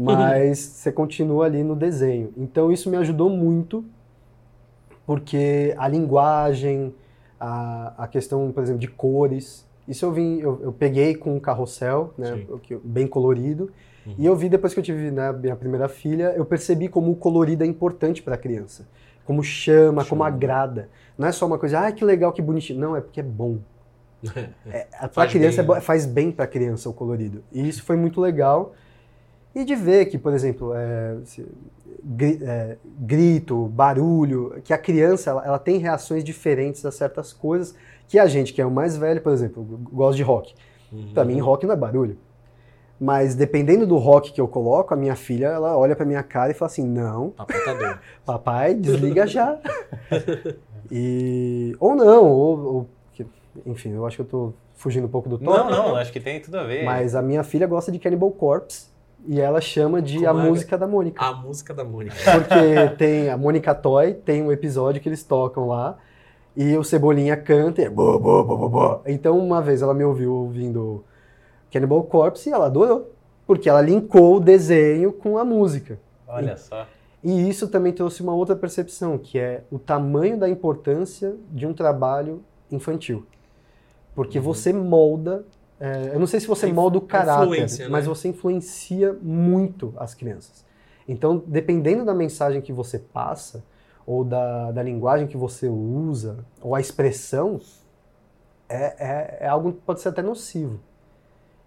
[0.00, 2.32] mas você continua ali no desenho.
[2.36, 3.84] Então isso me ajudou muito,
[5.06, 6.94] porque a linguagem,
[7.38, 11.40] a, a questão, por exemplo, de cores, isso eu vim, eu, eu peguei com um
[11.40, 12.46] carrossel, né,
[12.82, 13.70] bem colorido,
[14.06, 14.14] uhum.
[14.16, 17.16] e eu vi depois que eu tive né, minha primeira filha, eu percebi como o
[17.16, 18.88] colorido é importante para a criança,
[19.24, 20.88] como chama, chama, como agrada.
[21.18, 22.80] Não é só uma coisa, ah, que legal, que bonitinho.
[22.80, 23.58] Não, é porque é bom.
[24.66, 27.42] é, para a criança bem, é, faz bem para a criança o colorido.
[27.52, 28.74] E isso foi muito legal.
[29.54, 31.16] E de ver que, por exemplo, é,
[32.42, 37.74] é, grito, barulho, que a criança ela, ela, tem reações diferentes a certas coisas
[38.08, 40.54] que a gente, que é o mais velho, por exemplo, gosta de rock.
[40.92, 41.12] Uhum.
[41.12, 42.16] Para mim, rock não é barulho.
[43.00, 46.50] Mas dependendo do rock que eu coloco, a minha filha, ela olha pra minha cara
[46.50, 49.58] e fala assim, não, papai, papai desliga já.
[50.92, 52.88] e, ou não, ou, ou,
[53.66, 55.70] enfim, eu acho que eu tô fugindo um pouco do tópico.
[55.70, 56.84] Não, não, acho que tem tudo a ver.
[56.84, 58.88] Mas a minha filha gosta de Cannibal Corpse.
[59.26, 60.48] E ela chama de Como a é?
[60.48, 61.24] música da Mônica.
[61.24, 62.16] A música da Mônica.
[62.16, 65.98] Porque tem a Mônica Toy, tem um episódio que eles tocam lá,
[66.56, 70.04] e o Cebolinha canta e é bo, bo, bo, bo, Então, uma vez ela me
[70.04, 71.04] ouviu ouvindo
[71.70, 73.12] Cannibal Corpse e ela adorou,
[73.46, 75.98] porque ela linkou o desenho com a música.
[76.26, 76.86] Olha e, só.
[77.22, 81.72] E isso também trouxe uma outra percepção, que é o tamanho da importância de um
[81.72, 83.26] trabalho infantil.
[84.14, 84.44] Porque uhum.
[84.44, 85.44] você molda
[85.80, 87.88] é, eu não sei se você molda o caráter, né?
[87.88, 90.62] mas você influencia muito as crianças.
[91.08, 93.64] Então, dependendo da mensagem que você passa,
[94.06, 97.58] ou da, da linguagem que você usa, ou a expressão,
[98.68, 100.78] é, é, é, algo que pode ser até nocivo.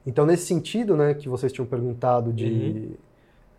[0.06, 2.96] Então, nesse sentido, né, que vocês tinham perguntado de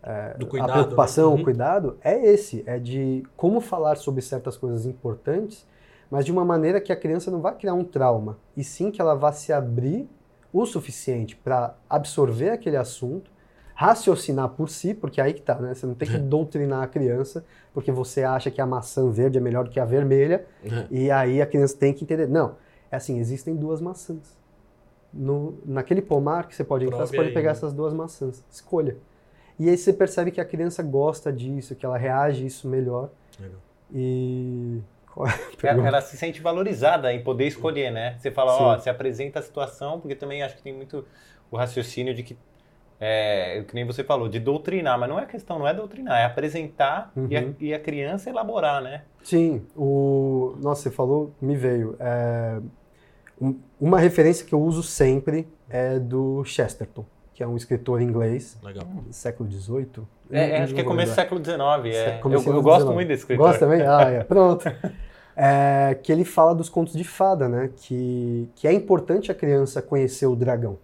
[0.03, 0.09] uhum.
[0.09, 1.35] é, cuidado, a preocupação, né?
[1.35, 1.41] uhum.
[1.41, 5.67] o cuidado, é esse, é de como falar sobre certas coisas importantes,
[6.09, 9.01] mas de uma maneira que a criança não vá criar um trauma, e sim que
[9.01, 10.07] ela vá se abrir
[10.55, 13.29] o suficiente para absorver aquele assunto,
[13.73, 15.73] raciocinar por si, porque aí que tá, né?
[15.73, 19.41] Você não tem que doutrinar a criança porque você acha que a maçã verde é
[19.41, 20.45] melhor do que a vermelha,
[20.89, 22.29] e aí a criança tem que entender.
[22.29, 22.55] Não,
[22.89, 24.37] é assim, existem duas maçãs.
[25.13, 27.57] No, naquele pomar que você pode entrar, você pode pegar né?
[27.57, 28.41] essas duas maçãs.
[28.49, 28.97] Escolha.
[29.59, 33.09] E aí você percebe que a criança gosta disso, que ela reage a isso melhor.
[33.39, 33.59] Legal.
[33.93, 34.81] E
[35.63, 38.15] é ela se sente valorizada em poder escolher, né?
[38.19, 41.05] Você fala, ó, se apresenta a situação, porque também acho que tem muito
[41.49, 42.37] o raciocínio de que,
[42.99, 46.25] é, que nem você falou, de doutrinar, mas não é questão, não é doutrinar, é
[46.25, 47.27] apresentar uhum.
[47.29, 49.03] e, a, e, a, criança elaborar, né?
[49.23, 50.55] Sim, o...
[50.61, 51.95] Nossa, você falou, me veio.
[51.99, 52.59] É...
[53.79, 58.87] Uma referência que eu uso sempre é do Chesterton que é um escritor inglês, Legal.
[59.11, 60.07] século XVIII.
[60.31, 61.59] É, é acho que é começo do século XIX.
[61.93, 62.21] É.
[62.23, 63.47] Eu, eu gosto muito desse escritor.
[63.47, 63.85] Gosta também?
[63.85, 64.23] Ah, é.
[64.23, 64.63] Pronto.
[65.35, 67.69] é, que ele fala dos contos de fada, né?
[67.75, 70.77] Que, que é importante a criança conhecer o dragão.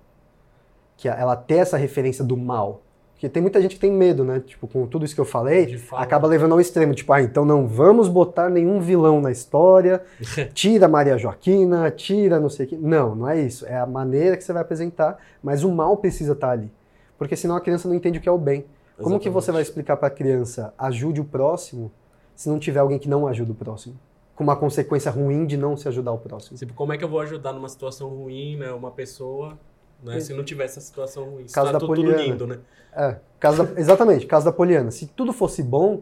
[0.98, 2.82] Que ela ter essa referência do mal.
[3.22, 4.40] Porque tem muita gente que tem medo, né?
[4.40, 6.96] Tipo, com tudo isso que eu falei, acaba levando ao extremo.
[6.96, 10.02] Tipo, ah, então não vamos botar nenhum vilão na história,
[10.56, 12.76] tira Maria Joaquina, tira não sei o que.
[12.76, 13.64] Não, não é isso.
[13.68, 16.72] É a maneira que você vai apresentar, mas o mal precisa estar ali.
[17.16, 18.62] Porque senão a criança não entende o que é o bem.
[18.62, 19.04] Exatamente.
[19.04, 21.92] Como que você vai explicar para a criança, ajude o próximo,
[22.36, 24.00] se não tiver alguém que não ajuda o próximo?
[24.36, 26.58] Com uma consequência ruim de não se ajudar o próximo.
[26.58, 28.72] Tipo, como é que eu vou ajudar numa situação ruim, né?
[28.72, 29.60] Uma pessoa
[30.04, 30.20] né?
[30.20, 31.46] Se não tivesse essa situação ruim.
[31.52, 32.22] Caso tá da tudo, Poliana.
[32.22, 32.60] lindo, né?
[32.94, 34.92] É, caso da, exatamente, caso da Poliana.
[34.92, 36.02] Se tudo fosse bom,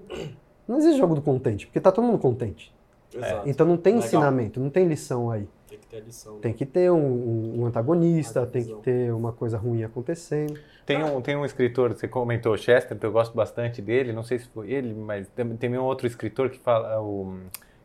[0.67, 2.73] não existe jogo do contente, porque tá todo mundo contente.
[3.13, 3.49] Exato.
[3.49, 4.07] Então não tem Legal.
[4.07, 5.47] ensinamento, não tem lição aí.
[5.89, 6.38] ter a lição.
[6.39, 10.59] Tem que ter um, um antagonista, tem que ter uma coisa ruim acontecendo.
[10.85, 14.47] Tem um, tem um escritor, você comentou Chester, eu gosto bastante dele, não sei se
[14.47, 17.38] foi ele, mas tem, tem um outro escritor que fala, o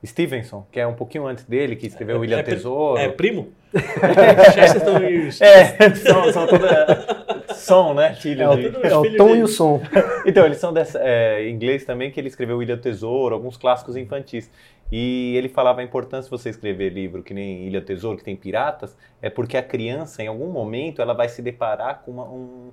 [0.04, 2.98] Stevenson, que é um pouquinho antes dele, que escreveu é, Ilha é, Tesouro.
[2.98, 3.48] É primo?
[4.54, 8.14] Chesterton e É, são, são toda, som, né?
[8.14, 8.86] Filho é, o, de...
[8.86, 9.80] é o tom e o som.
[10.26, 13.96] então, eles são dessa, é, em inglês também, que ele escreveu Ilha Tesouro, alguns clássicos
[13.96, 14.50] infantis.
[14.92, 18.36] E ele falava a importância de você escrever livro que nem Ilha Tesouro, que tem
[18.36, 22.70] piratas, é porque a criança, em algum momento, ela vai se deparar com uma, um,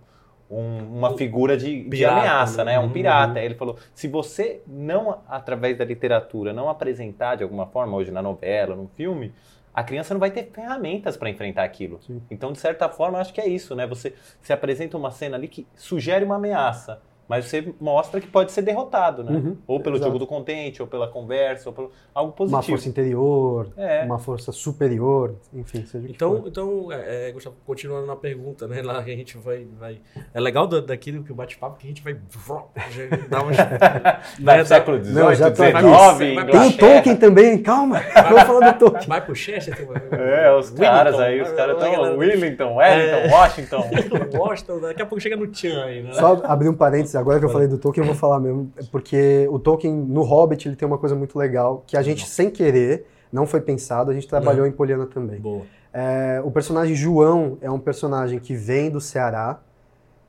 [0.52, 2.74] um, uma figura de, pirata, de ameaça, né?
[2.74, 2.80] né?
[2.80, 2.90] Um uhum.
[2.90, 3.40] pirata.
[3.40, 3.46] Uhum.
[3.46, 8.22] Ele falou: se você não, através da literatura, não apresentar de alguma forma, hoje na
[8.22, 9.34] novela, num filme,
[9.74, 12.00] a criança não vai ter ferramentas para enfrentar aquilo.
[12.02, 12.22] Sim.
[12.30, 13.88] Então, de certa forma, acho que é isso, né?
[13.88, 18.52] Você se apresenta uma cena ali que sugere uma ameaça mas você mostra que pode
[18.52, 19.32] ser derrotado, né?
[19.32, 20.10] Uhum, ou pelo exato.
[20.10, 22.58] jogo do contente, ou pela conversa, ou pelo algo positivo.
[22.58, 24.04] Uma força interior, é.
[24.04, 28.82] uma força superior, enfim, seja Então, então é, é, Gustavo, continuando na pergunta, né?
[28.82, 29.66] Lá que a gente vai.
[29.80, 30.00] vai...
[30.34, 32.18] É legal do, daquilo que o bate-papo que a gente vai.
[33.30, 33.52] dar uma.
[33.54, 36.52] pro século XVIII, Não, já tô XIX.
[36.52, 38.02] Tem o Tolkien também, calma.
[38.14, 39.08] Vamos falar do Tolkien.
[39.08, 39.88] Vai pro Chester.
[40.12, 42.18] É, os caras aí, os caras estão.
[42.18, 43.32] Willington, Wellington, é.
[43.32, 43.84] Washington.
[44.38, 46.14] Washington, daqui a pouco chega no Tchan aí, né?
[46.14, 49.48] Só abrir um parênteses agora que eu falei do Tolkien, eu vou falar mesmo, porque
[49.50, 53.06] o Tolkien, no Hobbit, ele tem uma coisa muito legal, que a gente, sem querer,
[53.32, 54.68] não foi pensado, a gente trabalhou não.
[54.68, 55.40] em Poliana também.
[55.40, 55.64] Boa.
[55.94, 59.62] É, o personagem João é um personagem que vem do Ceará,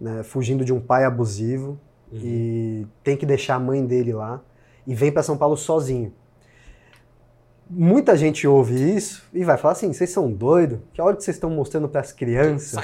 [0.01, 1.79] né, fugindo de um pai abusivo,
[2.13, 2.21] uhum.
[2.23, 4.41] e tem que deixar a mãe dele lá,
[4.87, 6.13] e vem para São Paulo sozinho
[7.75, 10.79] muita gente ouve isso e vai falar assim: vocês são doidos?
[10.93, 12.79] Que hora que vocês estão mostrando para as crianças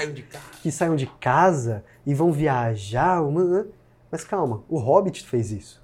[0.61, 3.21] que saiam de casa e vão viajar?
[3.23, 3.65] Né?
[4.11, 5.83] Mas calma, o Hobbit fez isso.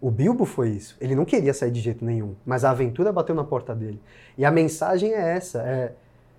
[0.00, 0.96] O Bilbo foi isso.
[1.00, 4.00] Ele não queria sair de jeito nenhum, mas a aventura bateu na porta dele.
[4.36, 5.94] E a mensagem é essa: é,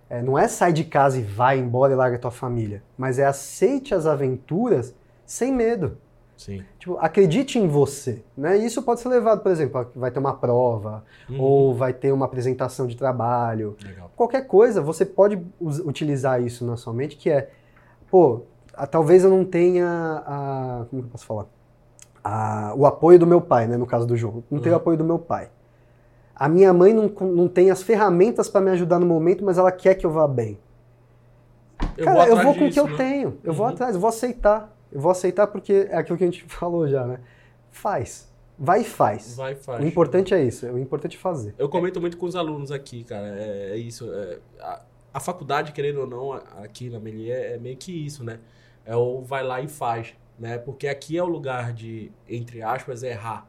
[0.10, 3.26] é, não é sair de casa e vai embora e larga tua família, mas é
[3.26, 5.98] aceite as aventuras sem medo.
[6.38, 6.64] Sim.
[6.78, 8.56] Tipo, acredite em você, né?
[8.58, 11.42] isso pode ser levado, por exemplo, vai ter uma prova uhum.
[11.42, 13.76] ou vai ter uma apresentação de trabalho.
[13.84, 14.12] Legal.
[14.16, 17.50] Qualquer coisa, você pode utilizar isso na sua mente, que é,
[18.12, 18.44] pô,
[18.86, 19.88] talvez eu não tenha
[20.26, 21.46] a, como eu posso falar?
[22.24, 24.44] A, o apoio do meu pai, né, no caso do jogo.
[24.52, 24.64] Não uhum.
[24.64, 25.50] tenho o apoio do meu pai.
[26.36, 29.72] A minha mãe não, não tem as ferramentas para me ajudar no momento, mas ela
[29.72, 30.60] quer que eu vá bem.
[31.98, 32.98] Eu Cara, vou eu vou com o que eu né?
[32.98, 33.38] tenho.
[33.44, 33.58] Eu uhum.
[33.58, 34.76] vou atrás, eu vou aceitar.
[34.92, 37.20] Eu vou aceitar porque é aquilo que a gente falou já, né?
[37.72, 38.28] Faz.
[38.60, 39.36] Vai e faz.
[39.36, 39.84] Vai e faz.
[39.84, 41.54] O importante é isso, o importante é fazer.
[41.58, 43.28] Eu comento muito com os alunos aqui, cara.
[43.28, 44.12] É, é isso.
[44.12, 44.82] É, a,
[45.14, 48.40] a, faculdade, querendo ou não, aqui na Melier, é meio que isso, né?
[48.88, 50.58] É o vai lá e faz, né?
[50.58, 53.48] Porque aqui é o lugar de, entre aspas, errar,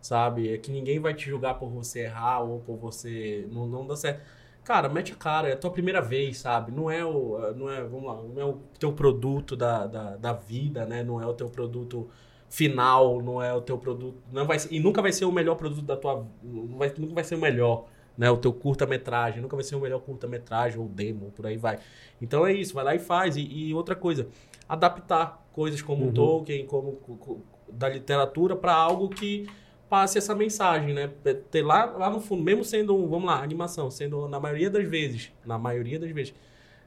[0.00, 0.54] sabe?
[0.54, 3.96] É que ninguém vai te julgar por você errar ou por você não, não dar
[3.96, 4.22] certo
[4.68, 6.70] cara, mete a cara, é a tua primeira vez, sabe?
[6.70, 10.32] Não é o, não é, vamos lá, não é o teu produto da, da, da
[10.34, 11.02] vida, né?
[11.02, 12.06] Não é o teu produto
[12.50, 15.86] final, não é o teu produto, não vai e nunca vai ser o melhor produto
[15.86, 17.86] da tua, não vai, nunca vai ser o melhor,
[18.16, 18.30] né?
[18.30, 21.78] O teu curta-metragem, nunca vai ser o melhor curta-metragem ou demo, por aí vai.
[22.20, 23.36] Então é isso, vai lá e faz.
[23.38, 24.28] E, e outra coisa,
[24.68, 26.12] adaptar coisas como uhum.
[26.12, 29.46] Tolkien, como, como da literatura para algo que
[29.88, 31.10] passe essa mensagem, né?
[31.50, 35.32] Ter lá, lá no fundo, mesmo sendo, vamos lá, animação, sendo na maioria das vezes,
[35.44, 36.34] na maioria das vezes,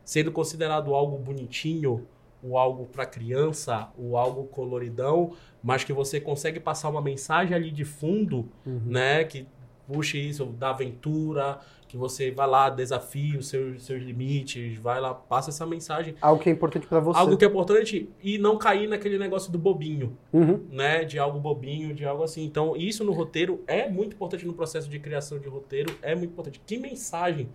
[0.05, 2.07] sendo considerado algo bonitinho,
[2.43, 7.71] ou algo para criança, ou algo coloridão, mas que você consegue passar uma mensagem ali
[7.71, 8.81] de fundo, uhum.
[8.85, 9.23] né?
[9.23, 9.47] Que
[9.87, 11.59] puxe isso da aventura,
[11.91, 16.15] que você vai lá, desafia os seus, seus limites, vai lá, passa essa mensagem.
[16.21, 17.19] Algo que é importante para você.
[17.19, 20.65] Algo que é importante e não cair naquele negócio do bobinho, uhum.
[20.71, 21.03] né?
[21.03, 22.45] De algo bobinho, de algo assim.
[22.45, 26.31] Então, isso no roteiro é muito importante no processo de criação de roteiro, é muito
[26.31, 26.61] importante.
[26.65, 27.49] Que mensagem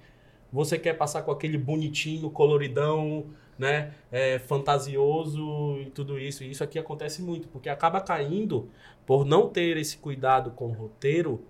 [0.53, 3.25] você quer passar com aquele bonitinho, coloridão,
[3.59, 3.95] né?
[4.13, 6.45] É, fantasioso e tudo isso.
[6.45, 8.69] E isso aqui acontece muito, porque acaba caindo
[9.07, 11.43] por não ter esse cuidado com o roteiro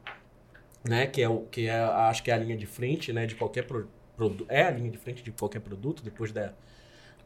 [0.88, 1.06] né?
[1.06, 3.26] Que é o que é, acho que é a linha de frente, né?
[3.26, 6.52] De qualquer produto, é a linha de frente de qualquer produto depois da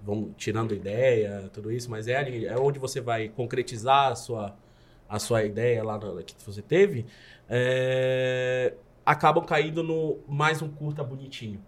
[0.03, 4.15] vamos tirando ideia, tudo isso, mas é a linha, é onde você vai concretizar a
[4.15, 4.57] sua
[5.11, 7.05] a sua ideia lá no, que você teve,
[7.49, 11.61] é, acabam caindo no mais um curta bonitinho.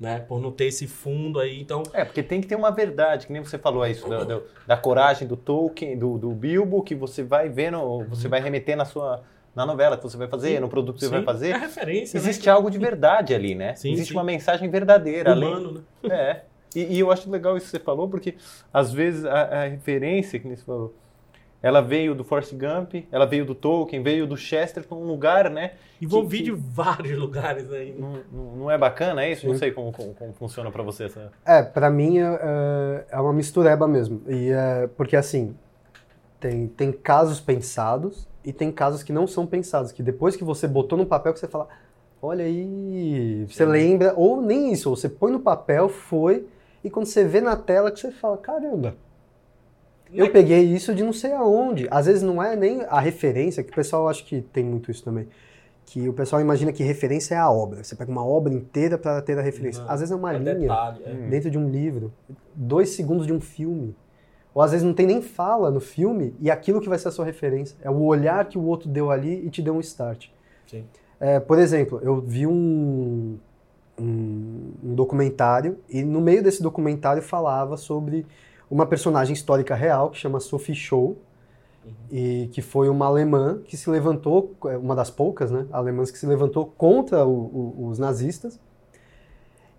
[0.00, 0.18] Né?
[0.18, 1.84] Por não ter esse fundo aí, então...
[1.92, 4.76] É, porque tem que ter uma verdade, que nem você falou isso, da, da, da
[4.76, 9.22] coragem do Tolkien, do, do Bilbo, que você vai vendo, você vai remeter na sua,
[9.54, 11.50] na novela que você vai fazer, sim, no produto que você vai fazer.
[11.50, 12.18] É referência.
[12.18, 12.24] Né?
[12.24, 12.52] Existe né?
[12.52, 13.74] algo de verdade ali, né?
[13.74, 14.16] Sim, Existe sim.
[14.16, 15.34] uma mensagem verdadeira.
[15.34, 16.16] Humano, além...
[16.16, 16.20] né?
[16.20, 16.42] É.
[16.74, 18.34] E, e, eu acho legal isso que você falou, porque
[18.72, 20.92] às vezes a, a referência que você falou
[21.64, 25.70] ela veio do Force Gump, ela veio do Tolkien, veio do Chesterton, um lugar, né?
[25.98, 27.96] Envolvi de vários lugares aí.
[27.98, 28.20] Não,
[28.54, 29.40] não é bacana é isso?
[29.40, 29.48] Sim.
[29.48, 31.32] Não sei como, como, como funciona para você essa...
[31.42, 34.20] É, para mim é, é uma mistureba mesmo.
[34.28, 35.56] E é, porque assim,
[36.38, 40.68] tem, tem casos pensados e tem casos que não são pensados, que depois que você
[40.68, 41.68] botou no papel que você fala,
[42.20, 43.70] olha aí, você Sim.
[43.70, 46.46] lembra, ou nem isso, você põe no papel, foi,
[46.82, 48.96] e quando você vê na tela que você fala, caramba,
[50.12, 51.88] eu peguei isso de não sei aonde.
[51.90, 55.02] Às vezes não é nem a referência, que o pessoal acha que tem muito isso
[55.02, 55.26] também.
[55.86, 57.82] Que o pessoal imagina que referência é a obra.
[57.82, 59.82] Você pega uma obra inteira para ter a referência.
[59.88, 61.12] Às vezes é uma é linha detalhe, é.
[61.28, 62.12] dentro de um livro,
[62.54, 63.94] dois segundos de um filme.
[64.54, 67.10] Ou às vezes não tem nem fala no filme e aquilo que vai ser a
[67.10, 67.76] sua referência.
[67.82, 70.28] É o olhar que o outro deu ali e te deu um start.
[70.66, 70.84] Sim.
[71.18, 73.36] É, por exemplo, eu vi um,
[73.98, 78.24] um, um documentário e no meio desse documentário falava sobre
[78.70, 81.16] uma personagem histórica real que chama Sophie Scholl,
[81.84, 81.92] uhum.
[82.10, 86.18] e que foi uma alemã que se levantou, é, uma das poucas né, alemãs que
[86.18, 88.58] se levantou contra o, o, os nazistas.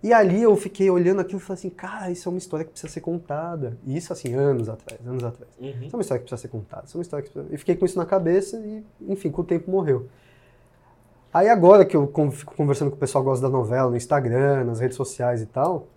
[0.06, 2.70] E ali eu fiquei olhando aquilo e falei assim, cara, isso é uma história que
[2.70, 3.76] precisa ser contada.
[3.84, 5.52] E isso assim, anos atrás, anos atrás.
[5.60, 5.68] Uhum.
[5.68, 6.84] Isso é uma história que precisa ser contada.
[6.86, 7.52] Isso é uma história que precisa...
[7.52, 10.08] E fiquei com isso na cabeça e, enfim, com o tempo morreu.
[11.34, 14.66] Aí agora que eu fico conversando com o pessoal que gosta da novela, no Instagram,
[14.66, 15.88] nas redes sociais e tal,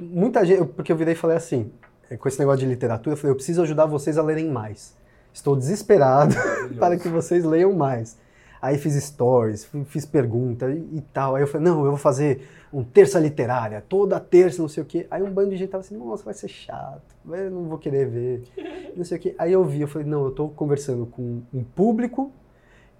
[0.00, 1.70] muita gente, porque eu virei e falei assim,
[2.08, 4.96] é, com esse negócio de literatura, eu falei, eu preciso ajudar vocês a lerem mais.
[5.30, 6.34] Estou desesperado
[6.80, 8.16] para que vocês leiam mais.
[8.60, 11.36] Aí fiz stories, fiz pergunta e, e, tal.
[11.36, 14.86] Aí eu falei, não, eu vou fazer um terça literária, toda terça, não sei o
[14.86, 15.06] quê.
[15.10, 18.06] Aí um bando de gente tava assim, nossa, vai ser chato, eu não vou querer
[18.08, 18.42] ver,
[18.96, 19.34] não sei o quê.
[19.38, 22.32] Aí eu vi, eu falei, não, eu estou conversando com um público,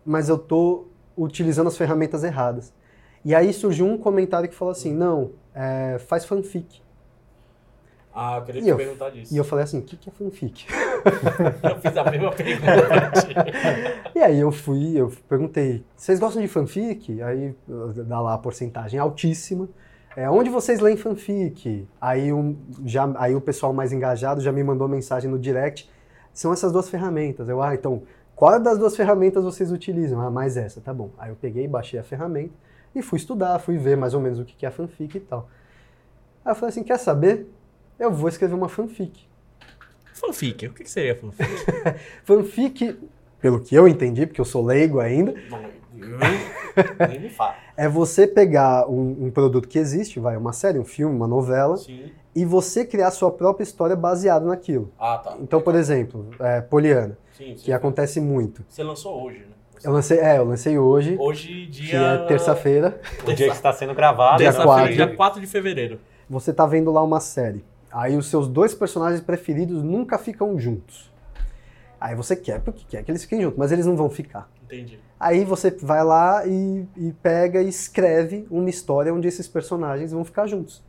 [0.05, 2.73] mas eu estou utilizando as ferramentas erradas.
[3.25, 6.81] E aí surgiu um comentário que falou assim, não, é, faz fanfic.
[8.21, 9.33] Ah, eu queria te eu, perguntar disso.
[9.33, 10.67] E eu falei assim, o que, que é fanfic?
[11.63, 12.73] eu fiz a mesma pergunta.
[14.13, 17.23] e aí eu fui, eu perguntei, vocês gostam de fanfic?
[17.23, 17.55] Aí
[18.05, 19.69] dá lá a porcentagem altíssima.
[20.17, 21.87] É, onde vocês leem fanfic?
[22.01, 25.89] Aí, um, já, aí o pessoal mais engajado já me mandou mensagem no direct.
[26.33, 27.49] São essas duas ferramentas.
[27.49, 28.03] Eu, ah, então,
[28.35, 30.21] qual das duas ferramentas vocês utilizam?
[30.21, 31.11] Ah, mais essa, tá bom.
[31.19, 32.55] Aí eu peguei, baixei a ferramenta
[32.97, 35.49] e fui estudar, fui ver mais ou menos o que é fanfic e tal.
[36.45, 37.49] Aí eu falei assim, quer saber?
[37.99, 39.27] Eu vou escrever uma fanfic.
[40.15, 40.67] Fanfic?
[40.67, 41.49] O que seria fanfic?
[42.25, 42.99] fanfic,
[43.41, 45.35] pelo que eu entendi, porque eu sou leigo ainda...
[47.09, 47.57] Nem me fala.
[47.77, 51.77] É você pegar um, um, produto que existe, vai, uma série, um filme, uma novela,
[51.77, 52.13] Sim.
[52.35, 54.93] e você criar sua própria história baseada naquilo.
[54.99, 55.37] Ah, tá.
[55.41, 58.65] Então, por exemplo, é, Poliana, sim, sim, que acontece muito.
[58.69, 59.59] Você lançou hoje, né?
[59.83, 61.17] Eu lancei, é, eu lancei hoje.
[61.19, 61.89] Hoje, dia.
[61.89, 63.01] Que é terça-feira.
[63.23, 64.39] O dia que está sendo gravado.
[64.39, 64.93] Dia 4.
[64.93, 66.01] dia 4 de fevereiro.
[66.29, 67.65] Você está vendo lá uma série.
[67.99, 71.13] Aí os seus dois personagens preferidos nunca ficam juntos.
[72.01, 74.49] Aí você quer porque quer que eles fiquem juntos, mas eles não vão ficar.
[74.63, 75.01] Entendi.
[75.19, 80.25] Aí você vai lá e, e pega e escreve uma história onde esses personagens vão
[80.25, 80.81] ficar juntos.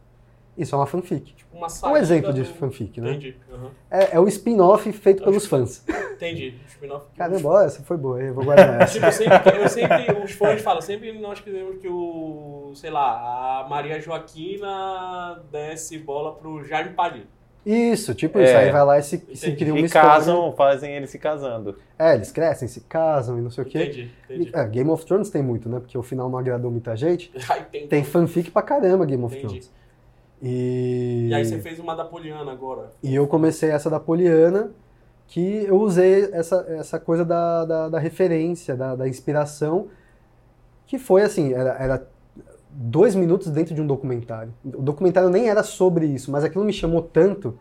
[0.59, 1.33] Isso é uma fanfic.
[1.33, 3.11] Tipo uma um exemplo de fanfic, né?
[3.11, 3.35] Entendi.
[3.51, 3.69] Uhum.
[3.89, 5.83] É, é o spin-off feito pelos fãs.
[6.13, 6.55] Entendi.
[6.67, 7.05] Spin-off.
[7.15, 8.93] Caramba, essa foi boa, eu vou guardar essa.
[8.93, 13.61] tipo, eu sempre, eu sempre, os fãs falam, sempre nós queremos que o, sei lá,
[13.61, 17.27] a Maria Joaquina desse bola pro Jaime Padilha.
[17.65, 18.43] Isso, tipo é.
[18.43, 18.57] isso.
[18.57, 20.09] Aí vai lá e se, se cria uma e história.
[20.09, 21.77] casam, fazem eles se casando.
[21.97, 23.83] É, eles crescem, se casam e não sei o quê.
[23.83, 24.51] Entendi, entendi.
[24.53, 25.79] É, Game of Thrones tem muito, né?
[25.79, 27.31] Porque o final não agradou muita gente.
[27.49, 29.59] Ai, tem, tem fanfic pra caramba Game of entendi.
[29.59, 29.79] Thrones.
[30.41, 31.27] E...
[31.29, 32.91] e aí você fez uma da Poliana agora.
[33.03, 34.71] E eu comecei essa da Poliana,
[35.27, 39.87] que eu usei essa, essa coisa da, da, da referência, da, da, inspiração,
[40.87, 42.07] que foi assim, era, era
[42.71, 44.53] dois minutos dentro de um documentário.
[44.65, 47.57] O documentário nem era sobre isso, mas aquilo me chamou tanto.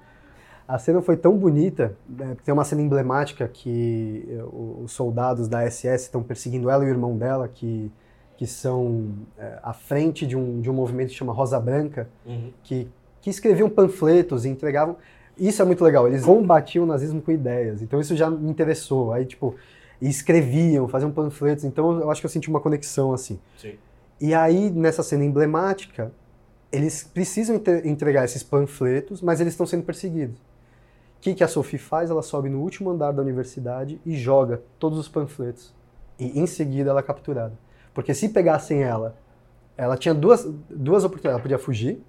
[0.67, 4.27] A cena foi tão bonita, né, tem uma cena emblemática que
[4.83, 7.91] os soldados da SS estão perseguindo ela e o irmão dela, que
[8.39, 12.53] que são é, à frente de um, de um movimento que chama Rosa Branca, uhum.
[12.63, 12.89] que,
[13.21, 14.97] que escreviam panfletos e entregavam.
[15.37, 19.13] Isso é muito legal, eles combatiam o nazismo com ideias, então isso já me interessou.
[19.13, 19.57] Aí, tipo,
[20.01, 23.41] escreviam, faziam panfletos, então eu acho que eu senti uma conexão assim.
[23.57, 23.75] Sim.
[24.21, 26.13] E aí, nessa cena emblemática,
[26.71, 30.39] eles precisam entregar esses panfletos, mas eles estão sendo perseguidos.
[30.39, 32.09] O que, que a Sophie faz?
[32.09, 35.75] Ela sobe no último andar da universidade e joga todos os panfletos.
[36.21, 37.55] E em seguida ela é capturada.
[37.95, 39.17] Porque se pegassem ela,
[39.77, 41.35] ela tinha duas, duas oportunidades.
[41.35, 42.03] Ela podia fugir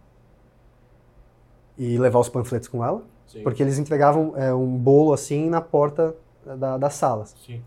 [1.77, 3.41] e levar os panfletos com ela, Sim.
[3.41, 6.13] porque eles entregavam é, um bolo assim na porta
[6.45, 7.35] da, das salas.
[7.45, 7.61] Sim.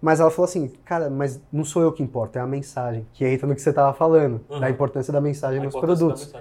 [0.00, 3.26] Mas ela falou assim, cara, mas não sou eu que importa, é a mensagem, que
[3.26, 4.60] entra no que você estava falando, uhum.
[4.60, 6.32] da importância da mensagem a nos produtos.
[6.32, 6.40] Uhum.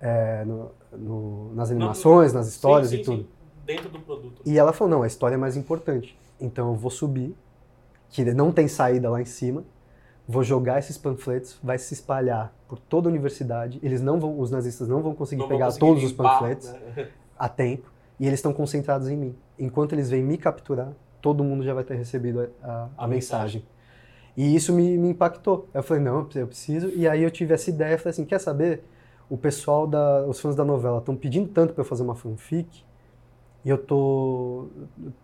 [0.00, 3.28] É, no, no, nas animações, nas histórias sim, sim, e tudo.
[3.64, 4.42] dentro do produto.
[4.44, 6.18] E ela falou, não, a história é mais importante.
[6.40, 7.34] Então eu vou subir,
[8.10, 9.62] que não tem saída lá em cima,
[10.32, 13.78] vou jogar esses panfletos, vai se espalhar por toda a universidade.
[13.82, 16.72] Eles não vão, os nazistas não vão conseguir não pegar conseguir todos limpar, os panfletos
[16.72, 17.08] né?
[17.38, 19.36] a tempo, e eles estão concentrados em mim.
[19.58, 23.60] Enquanto eles vêm me capturar, todo mundo já vai ter recebido a, a, a mensagem.
[23.60, 23.64] mensagem.
[24.34, 25.68] E isso me, me, impactou.
[25.74, 26.88] Eu falei, não, eu preciso.
[26.88, 28.82] E aí eu tive essa ideia, falei assim, quer saber?
[29.28, 32.82] O pessoal, da, os fãs da novela estão pedindo tanto para eu fazer uma fanfic,
[33.64, 34.68] e eu tô,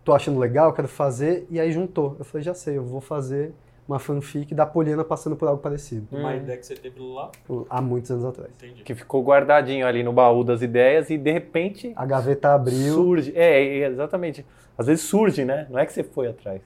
[0.04, 2.14] tô achando legal, quero fazer, e aí juntou.
[2.18, 3.54] Eu falei, já sei, eu vou fazer
[3.88, 6.06] uma fanfic da Poliana passando por algo parecido.
[6.12, 6.36] Uma hum.
[6.36, 7.32] ideia que você teve lá?
[7.70, 8.50] Há muitos anos atrás.
[8.58, 8.82] Entendi.
[8.82, 11.92] Que ficou guardadinho ali no baú das ideias e de repente.
[11.96, 12.94] A gaveta abriu.
[12.94, 13.32] Surge.
[13.34, 14.44] É, exatamente.
[14.76, 15.66] Às vezes surge, né?
[15.70, 16.60] Não é que você foi atrás.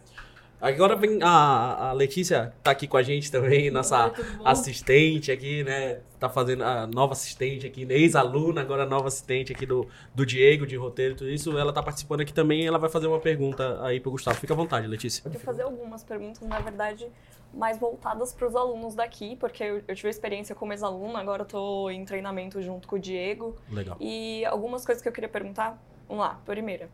[0.62, 4.12] Agora vem a, a Letícia, tá aqui com a gente também, nossa
[4.44, 5.98] assistente aqui, né?
[6.20, 10.76] Tá fazendo a nova assistente aqui, ex-aluna, agora nova assistente aqui do, do Diego, de
[10.76, 11.58] roteiro e tudo isso.
[11.58, 14.36] Ela tá participando aqui também e ela vai fazer uma pergunta aí pro Gustavo.
[14.38, 15.22] Fica à vontade, Letícia.
[15.24, 17.08] Eu vou fazer algumas perguntas, na verdade,
[17.52, 21.46] mais voltadas para os alunos daqui, porque eu, eu tive experiência como ex-aluna, agora eu
[21.46, 23.56] tô em treinamento junto com o Diego.
[23.68, 23.96] Legal.
[23.98, 26.88] E algumas coisas que eu queria perguntar, vamos lá, primeira,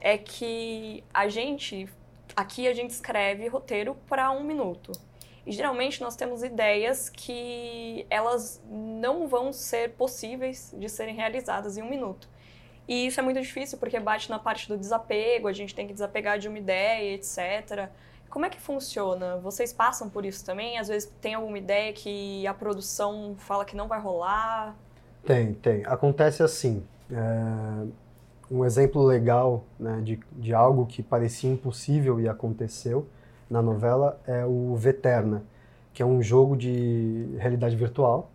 [0.00, 1.86] é que a gente
[2.36, 4.92] aqui a gente escreve roteiro para um minuto.
[5.44, 11.82] E geralmente nós temos ideias que elas não vão ser possíveis de serem realizadas em
[11.82, 12.28] um minuto.
[12.86, 15.92] E isso é muito difícil porque bate na parte do desapego, a gente tem que
[15.92, 17.88] desapegar de uma ideia, etc.
[18.30, 19.36] Como é que funciona?
[19.38, 20.78] Vocês passam por isso também?
[20.78, 24.76] Às vezes tem alguma ideia que a produção fala que não vai rolar?
[25.24, 25.84] Tem, tem.
[25.86, 26.86] Acontece assim.
[27.10, 28.01] É
[28.52, 33.06] um exemplo legal né, de, de algo que parecia impossível e aconteceu
[33.48, 35.42] na novela é o Veterna,
[35.94, 38.30] que é um jogo de realidade virtual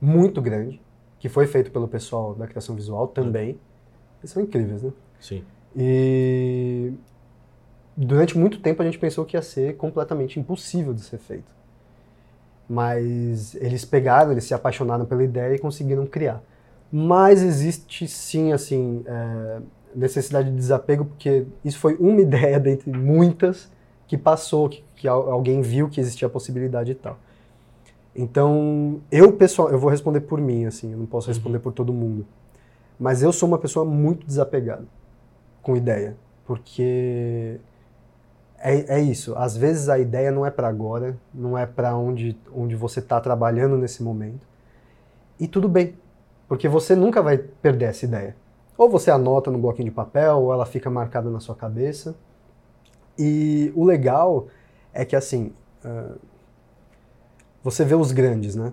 [0.00, 0.80] muito grande,
[1.20, 3.58] que foi feito pelo pessoal da criação visual também.
[4.20, 4.92] Eles são incríveis, né?
[5.20, 5.44] Sim.
[5.76, 6.92] E
[7.96, 11.52] durante muito tempo a gente pensou que ia ser completamente impossível de ser feito.
[12.68, 16.42] Mas eles pegaram, eles se apaixonaram pela ideia e conseguiram criar.
[16.90, 19.60] Mas existe sim, assim, é,
[19.94, 23.70] necessidade de desapego, porque isso foi uma ideia dentre muitas
[24.06, 27.18] que passou, que, que alguém viu que existia a possibilidade e tal.
[28.16, 31.62] Então, eu pessoal, eu vou responder por mim, assim, eu não posso responder uhum.
[31.62, 32.26] por todo mundo.
[32.98, 34.84] Mas eu sou uma pessoa muito desapegada
[35.62, 37.60] com ideia, porque
[38.58, 39.34] é, é isso.
[39.36, 43.20] Às vezes a ideia não é para agora, não é para onde, onde você está
[43.20, 44.46] trabalhando nesse momento.
[45.38, 45.94] E tudo bem,
[46.48, 48.34] porque você nunca vai perder essa ideia.
[48.76, 52.16] Ou você anota no bloquinho de papel, ou ela fica marcada na sua cabeça.
[53.18, 54.46] E o legal
[54.92, 55.52] é que, assim,
[55.84, 56.18] uh,
[57.62, 58.72] você vê os grandes, né?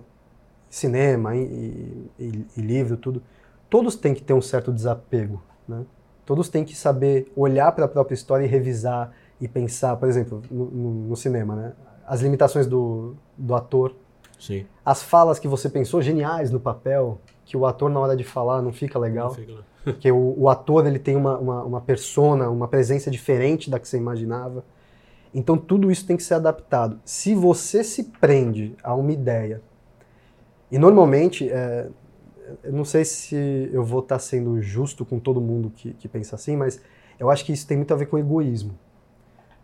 [0.70, 3.22] Cinema e, e, e, livro, tudo.
[3.68, 5.84] Todos têm que ter um certo desapego, né?
[6.24, 10.42] Todos têm que saber olhar para a própria história e revisar e pensar, por exemplo,
[10.50, 11.72] no, no, no cinema, né?
[12.06, 13.94] As limitações do, do ator.
[14.38, 14.66] Sim.
[14.84, 18.60] As falas que você pensou geniais no papel, que o ator na hora de falar
[18.60, 19.28] não fica legal.
[19.28, 19.64] Não fica.
[19.84, 23.88] Porque o, o, ator ele tem uma, uma, uma persona, uma presença diferente da que
[23.88, 24.64] você imaginava.
[25.32, 26.98] Então tudo isso tem que ser adaptado.
[27.04, 29.62] Se você se prende a uma ideia,
[30.72, 31.88] e normalmente, é,
[32.64, 36.34] eu não sei se eu vou estar sendo justo com todo mundo que, que pensa
[36.34, 36.80] assim, mas
[37.16, 38.76] eu acho que isso tem muito a ver com egoísmo.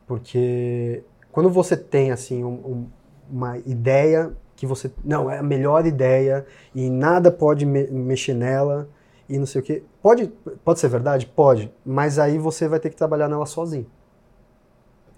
[0.06, 1.02] Porque
[1.32, 2.86] quando você tem assim um, um,
[3.28, 4.32] uma ideia
[4.62, 4.92] que você.
[5.04, 8.88] Não, é a melhor ideia e nada pode me mexer nela
[9.28, 9.82] e não sei o quê.
[10.00, 10.28] Pode,
[10.64, 11.26] pode ser verdade?
[11.26, 13.86] Pode, mas aí você vai ter que trabalhar nela sozinho.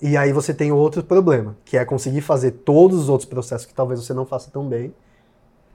[0.01, 3.74] E aí você tem outro problema, que é conseguir fazer todos os outros processos que
[3.74, 4.95] talvez você não faça tão bem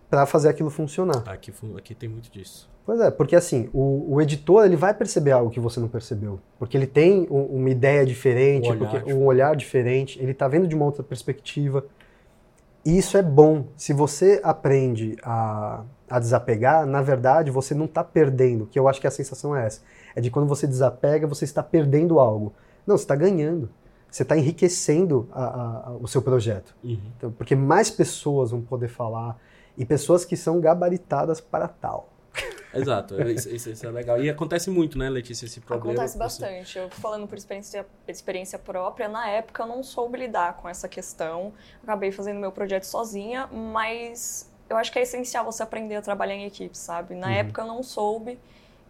[0.09, 1.23] para fazer aquilo funcionar.
[1.27, 2.67] Aqui, aqui tem muito disso.
[2.87, 6.39] Pois é, porque assim, o, o, editor ele vai perceber algo que você não percebeu.
[6.57, 10.67] Porque ele tem um, uma ideia diferente, um olhar, um olhar diferente, ele está vendo
[10.67, 11.85] de uma outra perspectiva.
[12.85, 13.65] E isso é bom.
[13.75, 19.01] Se você aprende a, a desapegar, na verdade, você não está perdendo, que eu acho
[19.01, 19.81] que a sensação é essa.
[20.15, 22.53] É de quando você desapega, você está perdendo algo.
[22.85, 23.69] Não, você está ganhando.
[24.09, 26.75] Você está enriquecendo a, a, o seu projeto.
[26.83, 26.99] Uhum.
[27.15, 29.37] Então, porque mais pessoas vão poder falar
[29.77, 32.09] e pessoas que são gabaritadas para tal.
[32.73, 34.21] Exato, isso, isso, isso, é legal.
[34.21, 35.93] E acontece muito, né, Letícia, esse problema?
[35.93, 36.77] Acontece bastante.
[36.77, 41.51] Eu falando por experiência, experiência própria, na época eu não soube lidar com essa questão.
[41.81, 46.35] Acabei fazendo meu projeto sozinha, mas eu acho que é essencial você aprender a trabalhar
[46.35, 47.15] em equipe, sabe?
[47.15, 47.33] Na uhum.
[47.33, 48.37] época eu não soube.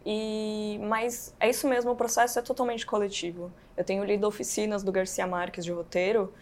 [0.06, 3.52] E, mas é isso mesmo, o processo é totalmente coletivo.
[3.78, 6.34] Eu tenho lido oficinas do Garcia Marques de roteiro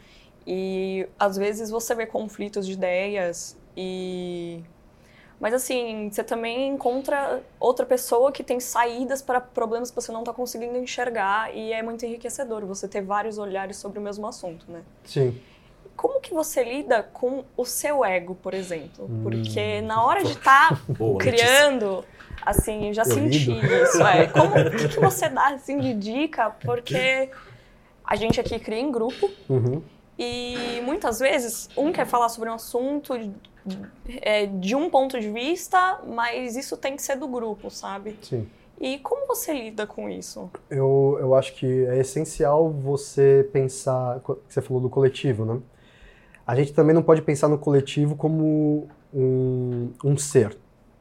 [0.46, 4.64] e às vezes você vê conflitos de ideias e
[5.40, 10.22] Mas assim, você também encontra outra pessoa que tem saídas para problemas que você não
[10.22, 14.66] está conseguindo enxergar e é muito enriquecedor você ter vários olhares sobre o mesmo assunto,
[14.68, 14.82] né?
[15.06, 15.40] Sim.
[15.96, 19.10] Como que você lida com o seu ego, por exemplo?
[19.22, 19.86] Porque hum.
[19.86, 20.82] na hora de estar tá
[21.20, 22.04] criando,
[22.42, 23.76] assim, já eu senti lido.
[23.84, 24.02] isso.
[24.02, 24.26] É.
[24.28, 26.50] Como o que, que, você dá assim de dica?
[26.50, 27.30] Porque
[28.04, 29.30] a gente aqui cria em grupo.
[29.48, 29.84] Uhum.
[30.18, 33.14] E muitas vezes um quer falar sobre um assunto
[34.22, 38.18] é, de um ponto de vista, mas isso tem que ser do grupo, sabe?
[38.22, 38.48] Sim.
[38.80, 40.50] E como você lida com isso?
[40.70, 45.60] Eu, eu acho que é essencial você pensar, você falou do coletivo, né?
[46.46, 50.58] A gente também não pode pensar no coletivo como um, um ser.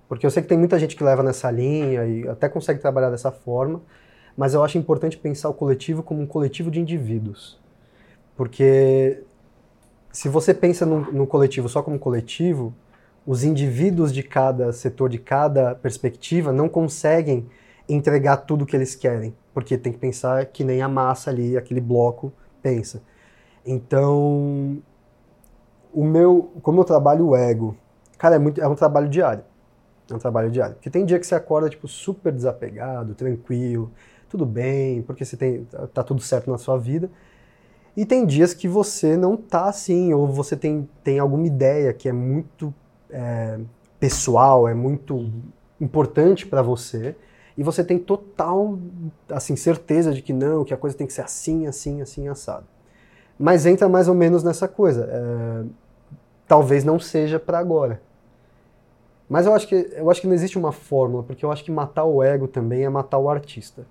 [0.09, 3.11] Porque eu sei que tem muita gente que leva nessa linha e até consegue trabalhar
[3.11, 3.83] dessa forma,
[4.37, 7.59] mas eu acho importante pensar o coletivo como um coletivo de indivíduos.
[8.37, 9.23] Porque
[10.17, 12.75] se você pensa no, coletivo só como coletivo,
[13.27, 17.47] os indivíduos de cada setor, de cada perspectiva, não conseguem
[17.87, 21.55] entregar tudo o que eles querem, porque tem que pensar que nem a massa ali,
[21.55, 23.03] aquele bloco pensa.
[23.63, 24.83] Então,
[25.93, 27.77] o meu, como eu trabalho o ego,
[28.17, 29.45] cara, é muito, é um trabalho diário.
[30.11, 30.77] É um trabalho diário.
[30.77, 33.93] Porque tem dia que você acorda tipo super desapegado, tranquilo,
[34.31, 37.11] tudo bem, porque você tem tá tudo certo na sua vida.
[37.97, 42.09] E tem dias que você não tá assim, ou você tem, tem alguma ideia que
[42.09, 42.75] é muito
[43.11, 43.59] é,
[43.99, 45.31] pessoal, é muito
[45.81, 47.17] importante para você,
[47.57, 48.79] e você tem total
[49.31, 52.67] assim certeza de que não, que a coisa tem que ser assim, assim, assim, assado.
[53.39, 55.09] Mas entra mais ou menos nessa coisa.
[55.11, 55.65] É,
[56.47, 58.01] talvez não seja para agora.
[59.29, 61.71] Mas eu acho, que, eu acho que não existe uma fórmula, porque eu acho que
[61.71, 63.87] matar o ego também é matar o artista.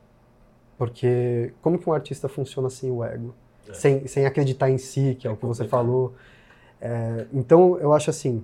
[0.78, 3.34] Porque como que um artista funciona sem o ego?
[3.70, 3.74] É.
[3.74, 6.14] sem, sem acreditar em si, que é, é o que você falou.
[6.82, 8.44] É, então, eu acho assim,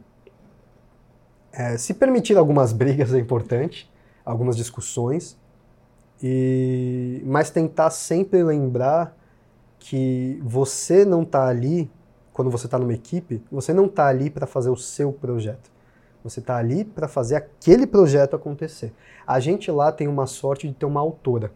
[1.52, 3.92] é, se permitir algumas brigas é importante,
[4.26, 5.38] algumas discussões,
[6.24, 9.18] e mas tentar sempre lembrar
[9.80, 11.90] que você não está ali,
[12.32, 15.72] quando você está numa equipe, você não está ali para fazer o seu projeto.
[16.24, 18.94] Você está ali para fazer aquele projeto acontecer.
[19.26, 21.52] A gente lá tem uma sorte de ter uma autora.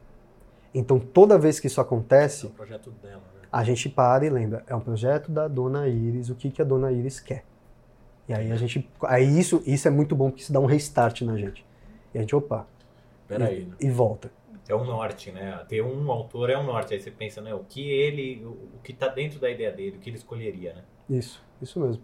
[0.73, 2.47] Então, toda vez que isso acontece.
[2.47, 3.21] É o projeto dela
[3.55, 6.65] a gente para e lembra, é um projeto da Dona Iris, o que, que a
[6.65, 7.45] Dona Iris quer.
[8.27, 8.89] E aí a gente.
[9.03, 11.65] Aí isso, isso é muito bom porque isso dá um restart na gente.
[12.13, 12.67] E a gente, opa.
[13.25, 13.61] Peraí.
[13.61, 13.75] E, né?
[13.79, 14.29] e volta.
[14.67, 15.63] É um norte, né?
[15.69, 16.95] Ter um autor é um norte.
[16.95, 17.53] Aí você pensa, né?
[17.53, 18.43] O que ele.
[18.45, 20.83] O que está dentro da ideia dele, o que ele escolheria, né?
[21.09, 22.03] Isso, isso mesmo.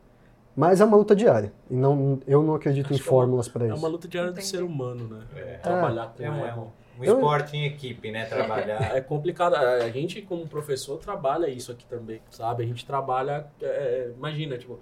[0.55, 1.51] Mas é uma luta diária.
[1.69, 3.75] E não, eu não acredito Acho em fórmulas para isso.
[3.75, 5.25] É uma luta diária do ser humano, né?
[5.35, 5.57] É.
[5.57, 6.67] Trabalhar com é, é, um
[7.07, 7.15] eu...
[7.15, 8.25] esporte em equipe, né?
[8.25, 8.95] Trabalhar.
[8.95, 9.55] É complicado.
[9.55, 12.63] A gente, como professor, trabalha isso aqui também, sabe?
[12.63, 13.47] A gente trabalha.
[13.61, 14.79] É, é imagina, tipo.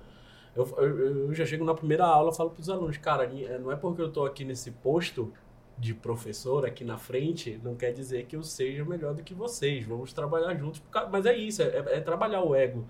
[0.55, 3.57] Eu, eu, eu, já chego na primeira aula e falo para os alunos, cara, é,
[3.59, 5.31] não é porque eu estou aqui nesse posto
[5.77, 9.85] de professor aqui na frente, não quer dizer que eu seja melhor do que vocês.
[9.85, 10.81] Vamos trabalhar juntos.
[11.11, 12.85] Mas é isso, é, é trabalhar o ego.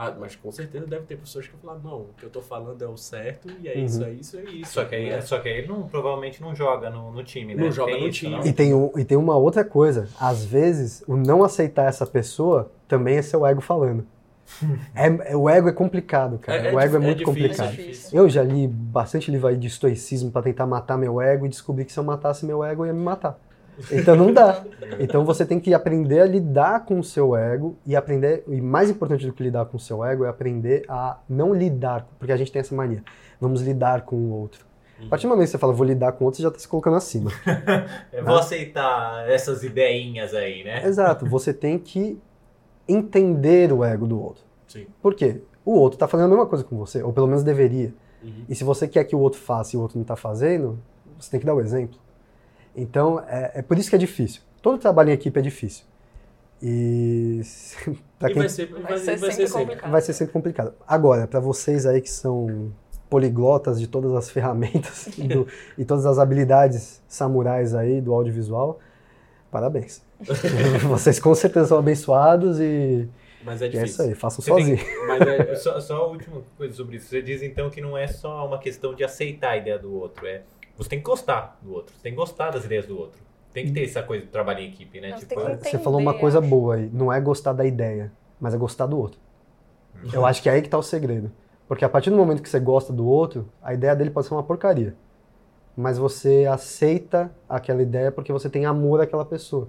[0.00, 2.80] Ah, mas com certeza deve ter pessoas que falar não, o que eu tô falando
[2.80, 3.84] é o certo e é uhum.
[3.84, 4.72] isso, é isso, é isso.
[4.72, 5.20] Só que aí, né?
[5.20, 7.64] só que aí ele não, provavelmente não joga no, no time, né?
[7.64, 8.36] Não joga tem no isso, time.
[8.36, 8.46] Não?
[8.46, 12.70] E tem, um, e tem uma outra coisa, às vezes o não aceitar essa pessoa
[12.86, 14.06] também é seu ego falando.
[14.94, 16.68] é, é, o ego é complicado, cara.
[16.68, 17.76] É, é o ego é, muito difícil, complicado.
[18.12, 21.84] Eu já li bastante livro aí de estoicismo para tentar matar meu ego e descobri
[21.84, 23.36] que se eu matasse meu ego eu ia me matar.
[23.90, 24.64] Então não dá.
[24.98, 28.90] Então você tem que aprender a lidar com o seu ego e aprender, e mais
[28.90, 32.36] importante do que lidar com o seu ego é aprender a não lidar, porque a
[32.36, 33.02] gente tem essa mania.
[33.40, 34.66] Vamos lidar com o outro.
[35.06, 36.58] A partir do momento que você fala, vou lidar com o outro, você já está
[36.58, 37.30] se colocando acima.
[38.12, 40.84] Eu vou aceitar essas ideinhas aí, né?
[40.84, 41.24] Exato.
[41.26, 42.18] Você tem que
[42.88, 44.42] entender o ego do outro.
[44.66, 44.86] Sim.
[45.00, 45.40] Por quê?
[45.64, 47.94] O outro está fazendo a mesma coisa com você, ou pelo menos deveria.
[48.22, 48.44] Uhum.
[48.48, 50.78] E se você quer que o outro faça e o outro não está fazendo,
[51.18, 51.98] você tem que dar o exemplo.
[52.76, 54.42] Então, é, é, por isso que é difícil.
[54.62, 55.84] Todo trabalho em equipe é difícil.
[56.62, 57.40] E,
[58.20, 58.34] quem...
[58.34, 59.90] vai ser, vai, vai ser, vai ser sempre complicado.
[59.90, 60.74] Vai ser sempre complicado.
[60.86, 62.72] Agora, para vocês aí que são
[63.08, 65.46] poliglotas de todas as ferramentas do,
[65.76, 68.78] e todas as habilidades samurais aí do audiovisual,
[69.50, 70.02] parabéns.
[70.88, 73.08] vocês com certeza são abençoados e...
[73.44, 73.80] Mas é difícil.
[73.80, 74.76] é isso aí, façam sozinho.
[74.76, 77.06] Tem, mas é, só, só a última coisa sobre isso.
[77.06, 80.26] Você diz então que não é só uma questão de aceitar a ideia do outro,
[80.26, 80.42] é
[80.78, 83.20] você tem que gostar do outro, você tem que gostar das ideias do outro.
[83.52, 85.12] Tem que ter essa coisa de trabalho em equipe, né?
[85.12, 88.86] Tipo, você falou uma coisa boa aí, não é gostar da ideia, mas é gostar
[88.86, 89.18] do outro.
[90.02, 90.10] Uhum.
[90.12, 91.32] Eu acho que é aí que está o segredo.
[91.66, 94.34] Porque a partir do momento que você gosta do outro, a ideia dele pode ser
[94.34, 94.94] uma porcaria.
[95.76, 99.68] Mas você aceita aquela ideia porque você tem amor àquela pessoa.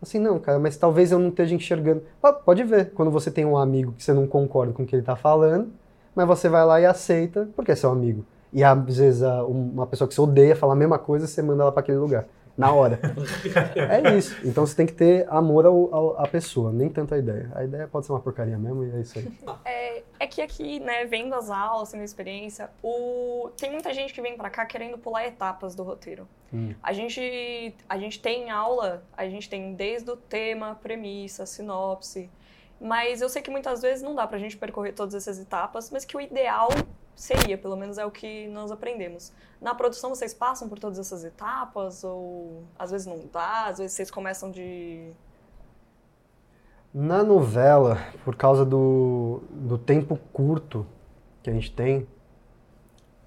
[0.00, 2.02] Assim, não, cara, mas talvez eu não esteja enxergando.
[2.44, 5.02] pode ver, quando você tem um amigo que você não concorda com o que ele
[5.02, 5.72] está falando,
[6.14, 8.24] mas você vai lá e aceita porque é seu amigo.
[8.52, 11.72] E às vezes uma pessoa que você odeia fala a mesma coisa, você manda ela
[11.72, 12.26] para aquele lugar
[12.56, 13.00] na hora.
[13.76, 14.36] é isso.
[14.44, 17.50] Então você tem que ter amor ao, ao, à pessoa, nem tanto a ideia.
[17.54, 19.32] A ideia pode ser uma porcaria mesmo e é isso aí.
[19.64, 23.50] É, é que aqui, né, vendo as aulas, tendo experiência, o...
[23.56, 26.26] tem muita gente que vem para cá querendo pular etapas do roteiro.
[26.52, 26.74] Hum.
[26.82, 32.30] A, gente, a gente tem aula, a gente tem desde o tema, premissa, sinopse,
[32.80, 36.04] mas eu sei que muitas vezes não dá pra gente percorrer todas essas etapas, mas
[36.04, 36.68] que o ideal
[37.14, 39.32] seria, pelo menos é o que nós aprendemos.
[39.60, 43.92] Na produção vocês passam por todas essas etapas ou às vezes não dá, às vezes
[43.92, 45.12] vocês começam de
[46.94, 50.86] na novela, por causa do, do tempo curto
[51.42, 52.06] que a gente tem,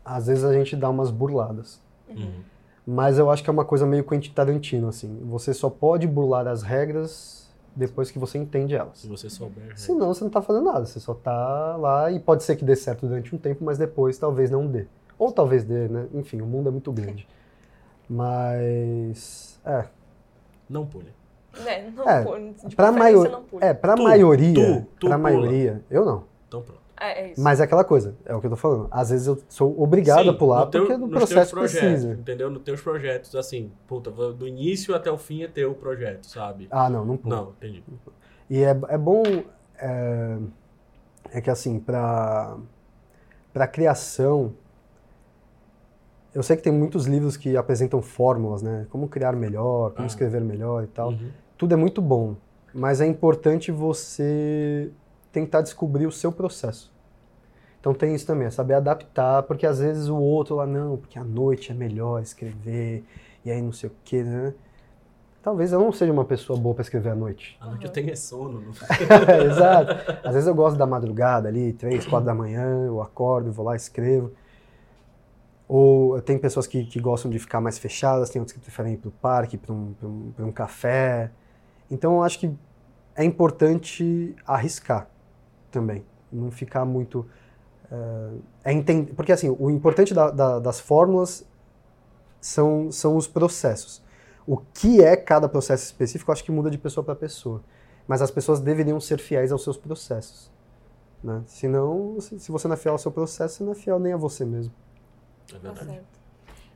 [0.03, 1.81] às vezes a gente dá umas burladas.
[2.07, 2.43] Uhum.
[2.85, 5.19] Mas eu acho que é uma coisa meio Quentin Tarantino, assim.
[5.25, 7.44] Você só pode burlar as regras
[7.75, 8.99] depois que você entende elas.
[8.99, 9.71] Se você souber.
[9.71, 9.75] É.
[9.75, 12.75] Senão você não está fazendo nada, você só está lá e pode ser que dê
[12.75, 14.85] certo durante um tempo, mas depois talvez não dê.
[15.17, 16.07] Ou talvez dê, né?
[16.13, 17.27] Enfim, o mundo é muito grande.
[18.09, 19.59] Mas.
[19.65, 19.85] É.
[20.69, 21.13] Não pule.
[21.65, 22.55] É, não é, pule.
[22.75, 23.43] pra maior...
[23.61, 24.53] É, pra tu, maioria.
[24.53, 25.17] Tu, tu pra pula.
[25.17, 26.23] maioria, eu não.
[26.47, 26.84] Então pronto.
[26.99, 27.41] É, é isso.
[27.41, 28.87] Mas é aquela coisa, é o que eu tô falando.
[28.89, 32.13] Às vezes eu sou obrigado Sim, a pular teu, porque no processo projetos, precisa.
[32.13, 32.49] Entendeu?
[32.49, 36.67] Nos teus projetos, assim, puta, do início até o fim é teu projeto, sabe?
[36.71, 37.35] Ah, não, não pulo.
[37.35, 37.83] Não, entendi.
[38.49, 39.23] E é, é bom.
[39.77, 40.37] É,
[41.31, 42.57] é que assim, pra,
[43.53, 44.53] pra criação.
[46.33, 48.87] Eu sei que tem muitos livros que apresentam fórmulas, né?
[48.89, 50.07] Como criar melhor, como ah.
[50.07, 51.09] escrever melhor e tal.
[51.09, 51.29] Uhum.
[51.57, 52.35] Tudo é muito bom,
[52.73, 54.91] mas é importante você
[55.35, 56.93] tentar descobrir o seu processo.
[57.77, 61.19] Então tem isso também, é saber adaptar, porque às vezes o outro lá, não, porque
[61.19, 63.03] à noite é melhor escrever,
[63.43, 64.53] e aí não sei o quê, né?
[65.43, 67.57] Talvez eu não seja uma pessoa boa para escrever à noite.
[67.59, 68.63] À noite eu tenho sono.
[69.45, 69.93] Exato.
[70.23, 73.75] Às vezes eu gosto da madrugada ali, três, quatro da manhã, eu acordo, vou lá,
[73.75, 74.31] escrevo.
[75.67, 78.97] Ou tem pessoas que, que gostam de ficar mais fechadas, tem outros que preferem ir
[78.97, 81.29] para o parque, para um, um, um café.
[81.91, 82.51] Então eu acho que
[83.15, 85.07] é importante arriscar
[85.75, 86.05] também.
[86.31, 87.27] Não ficar muito.
[87.91, 91.45] Uh, é entender, porque assim, o importante da, da, das fórmulas
[92.39, 94.01] são, são os processos.
[94.47, 97.61] O que é cada processo específico, eu acho que muda de pessoa para pessoa.
[98.07, 100.51] Mas as pessoas deveriam ser fiéis aos seus processos.
[101.23, 101.41] Né?
[101.47, 104.17] Senão, se você não é fiel ao seu processo, você não é fiel nem a
[104.17, 104.73] você mesmo.
[105.53, 105.97] É verdade.
[105.97, 106.03] Tá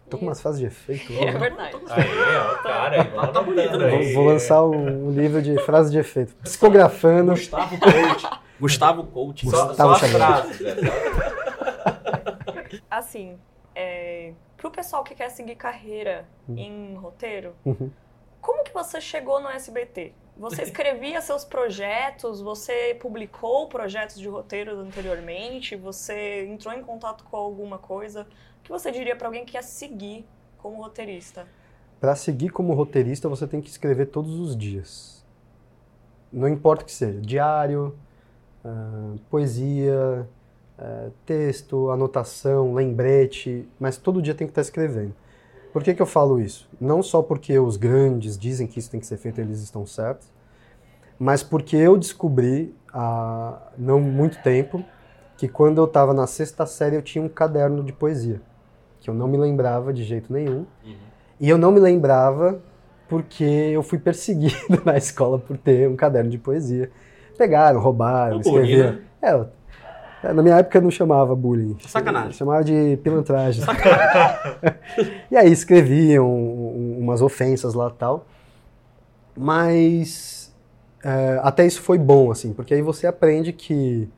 [0.09, 1.13] Tô com umas frases de efeito.
[1.13, 1.77] É verdade.
[1.89, 3.89] Aí, ó, cara, tá, tá bonito, né?
[3.89, 6.35] Vou, vou lançar um livro de frases de efeito.
[6.37, 7.31] Psicografando.
[7.31, 8.39] Gustavo Coach.
[8.59, 9.45] Gustavo Coach.
[9.45, 10.59] Gustavo só, só as frases.
[10.59, 10.73] Né?
[12.89, 13.37] assim,
[13.75, 16.57] é, pro pessoal que quer seguir carreira uhum.
[16.57, 17.89] em roteiro, uhum.
[18.41, 20.13] como que você chegou no SBT?
[20.37, 27.35] Você escrevia seus projetos, você publicou projetos de roteiro anteriormente, você entrou em contato com
[27.35, 28.25] alguma coisa?
[28.59, 30.25] O que você diria para alguém que quer seguir
[30.57, 31.45] como roteirista?
[31.99, 35.25] Para seguir como roteirista, você tem que escrever todos os dias.
[36.31, 37.97] Não importa o que seja, diário,
[38.63, 40.27] uh, poesia,
[40.77, 45.13] uh, texto, anotação, lembrete, mas todo dia tem que estar escrevendo.
[45.71, 46.67] Por que, que eu falo isso?
[46.79, 50.31] Não só porque os grandes dizem que isso tem que ser feito, eles estão certos,
[51.17, 54.83] mas porque eu descobri há não muito tempo
[55.37, 58.41] que quando eu estava na sexta série eu tinha um caderno de poesia,
[58.99, 60.65] que eu não me lembrava de jeito nenhum.
[60.83, 60.95] Uhum.
[61.39, 62.61] E eu não me lembrava
[63.07, 64.55] porque eu fui perseguido
[64.85, 66.91] na escola por ter um caderno de poesia.
[67.39, 68.91] Pegaram, roubaram, escreveram.
[68.91, 68.99] Né?
[69.21, 71.77] É, é, na minha época não chamava bullying.
[71.87, 72.33] Sacanagem.
[72.33, 73.63] Chamava de pilantragem.
[75.31, 78.25] e aí escreviam umas ofensas lá e tal.
[79.37, 80.53] Mas
[81.01, 84.09] é, até isso foi bom, assim, porque aí você aprende que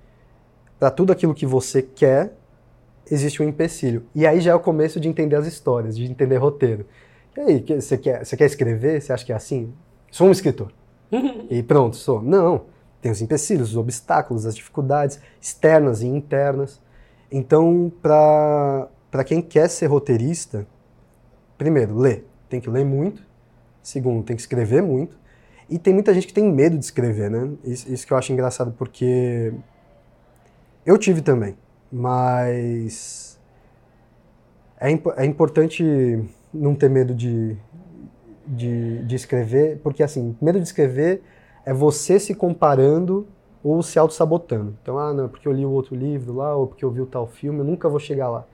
[0.80, 2.34] para tudo aquilo que você quer,
[3.12, 4.04] existe um empecilho.
[4.16, 6.88] E aí já é o começo de entender as histórias, de entender roteiro.
[7.38, 9.00] E aí, você quer, você quer escrever?
[9.00, 9.72] Você acha que é assim?
[10.10, 10.72] Sou um escritor.
[11.52, 12.20] e pronto, sou.
[12.20, 12.71] Não.
[13.02, 16.80] Tem os empecilhos, os obstáculos, as dificuldades externas e internas.
[17.32, 20.68] Então, para quem quer ser roteirista,
[21.58, 22.24] primeiro, lê.
[22.48, 23.24] Tem que ler muito.
[23.82, 25.18] Segundo, tem que escrever muito.
[25.70, 27.50] E tem muita gente que tem medo de escrever, né?
[27.64, 29.54] Isso, isso que eu acho engraçado, porque
[30.86, 31.56] eu tive também,
[31.92, 33.40] mas
[34.80, 35.84] é, imp é importante
[36.54, 37.56] não ter medo de,
[38.46, 41.22] de, de escrever, porque assim, medo de escrever
[41.66, 43.28] é você se comparando
[43.64, 44.76] ou se auto-sabotando.
[44.82, 47.06] Então, ah, não, porque eu li o outro livro lá, ou porque eu vi o
[47.06, 48.46] tal filme, eu nunca vou chegar lá.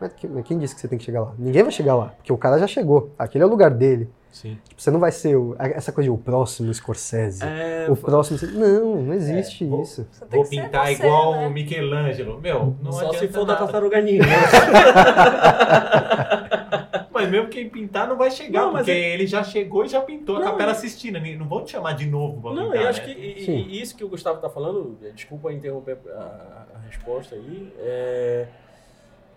[0.00, 0.12] Mas
[0.44, 1.32] quem disse que você tem que chegar lá?
[1.38, 3.10] Ninguém vai chegar lá, porque o cara já chegou.
[3.18, 4.08] Aquele é o lugar dele.
[4.30, 4.58] Sim.
[4.68, 7.42] Tipo, você não vai ser o, essa coisa de o próximo Scorsese.
[7.42, 8.38] É, o próximo.
[8.52, 10.06] Não, não existe É, isso.
[10.30, 11.46] Vou pintar você, igual né?
[11.46, 12.40] o Michelangelo.
[12.40, 13.64] Meu, não só se for da nada.
[13.64, 14.22] tartaruga ninja.
[17.22, 19.88] Mas mesmo quem pintar não vai chegar, Não, mas porque é- ele já chegou e
[19.88, 21.18] já pintou a Não, capela é- assistindo.
[21.38, 23.06] Não vão te chamar de novo pra Não, pintar, eu acho né?
[23.06, 27.72] que e- e isso que o Gustavo tá falando, desculpa interromper a, a resposta aí,
[27.78, 28.46] é,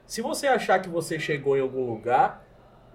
[0.06, 2.44] se você achar que você chegou em algum lugar,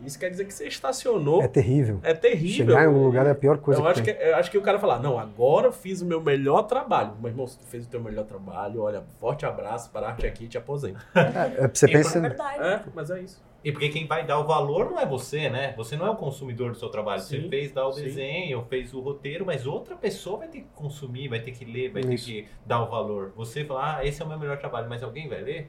[0.04, 1.42] isso quer dizer que você estacionou.
[1.42, 1.98] É terrível.
[2.02, 2.66] É, terrível.
[2.66, 4.14] Chegar em algum lugar é a pior coisa eu que acho tem.
[4.14, 7.12] que, eu acho que o cara falar, não, agora eu fiz o meu melhor trabalho.
[7.18, 10.48] Meu irmão, se tu fez o teu melhor trabalho, olha, forte abraço, parar-te aqui e
[10.48, 11.00] te aposenta.
[11.14, 12.20] É, é você E É pensar.
[12.20, 12.62] verdade.
[12.62, 13.42] É, mas é isso.
[13.66, 15.74] E porque quem vai dar o valor não é você, né?
[15.76, 17.20] Você não é o consumidor do seu trabalho.
[17.20, 18.04] Você Sim, fez dar o sim.
[18.04, 21.90] desenho, fez o roteiro, mas outra pessoa vai ter que consumir, vai ter que ler,
[21.90, 22.26] vai Isso.
[22.26, 23.32] ter que dar o valor.
[23.36, 25.68] Você fala, ah, esse é o meu melhor trabalho, mas alguém vai ler?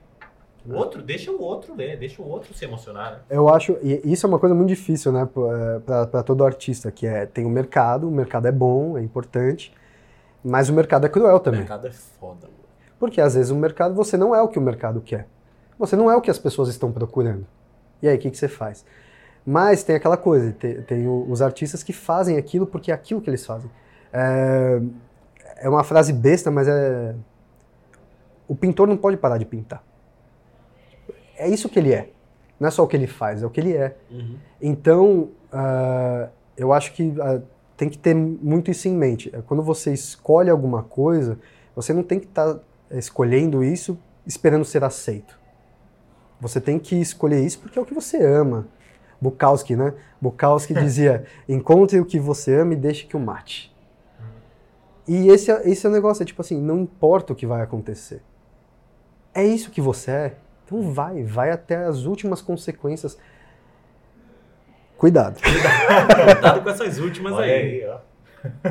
[0.64, 0.78] O É.
[0.78, 3.20] outro, deixa o outro ler, deixa o outro se emocionar, né?
[3.32, 5.28] Eu acho, e isso é uma coisa muito difícil, né,
[5.84, 9.74] para todo artista, que é, tem o mercado, o mercado é bom, é importante,
[10.44, 11.62] mas o mercado é cruel O também.
[11.62, 12.54] mercado é foda, mano.
[13.00, 15.28] Porque às vezes o mercado, você não é o que o mercado quer.
[15.80, 17.46] Você não é o que as pessoas estão procurando.
[18.02, 18.86] E aí, o que, que você faz?
[19.46, 23.30] Mas tem aquela coisa, tem, tem os artistas que fazem aquilo porque é aquilo que
[23.30, 23.72] eles fazem.
[24.12, 24.82] É,
[25.58, 27.16] é uma frase besta, mas é.
[28.48, 29.84] O pintor não pode parar de pintar.
[31.38, 32.10] É isso que ele é.
[32.60, 33.96] Não é só o que ele faz, é o que ele é.
[34.10, 34.38] Uhum.
[34.62, 37.42] Então, ah, eu acho que ah,
[37.76, 39.30] tem que ter muito isso em mente.
[39.34, 41.38] É, Quando você escolhe alguma coisa,
[41.76, 42.60] você não tem que estar
[42.92, 45.40] escolhendo isso esperando ser aceito.
[46.40, 48.68] Você tem que escolher isso porque é o que você ama.
[49.20, 49.94] Bukowski, né?
[50.22, 53.76] Bukowski dizia: encontre o que você ama e deixe que o mate.
[55.08, 57.62] E esse, é- esse é o negócio, é tipo assim, não importa o que vai
[57.62, 58.22] acontecer.
[59.34, 60.36] É isso que você é.
[60.66, 63.18] Então vai, vai até as últimas consequências.
[64.98, 65.40] Cuidado.
[65.42, 67.86] Cuidado com essas últimas Olha aí.
[67.88, 68.00] ó.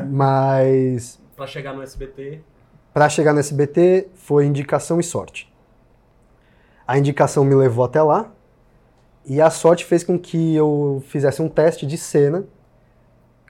[0.09, 2.41] Mas Pra chegar no SBT.
[2.93, 5.51] para chegar no SBT foi indicação e sorte.
[6.87, 8.31] A indicação me levou até lá
[9.25, 12.45] e a sorte fez com que eu fizesse um teste de cena,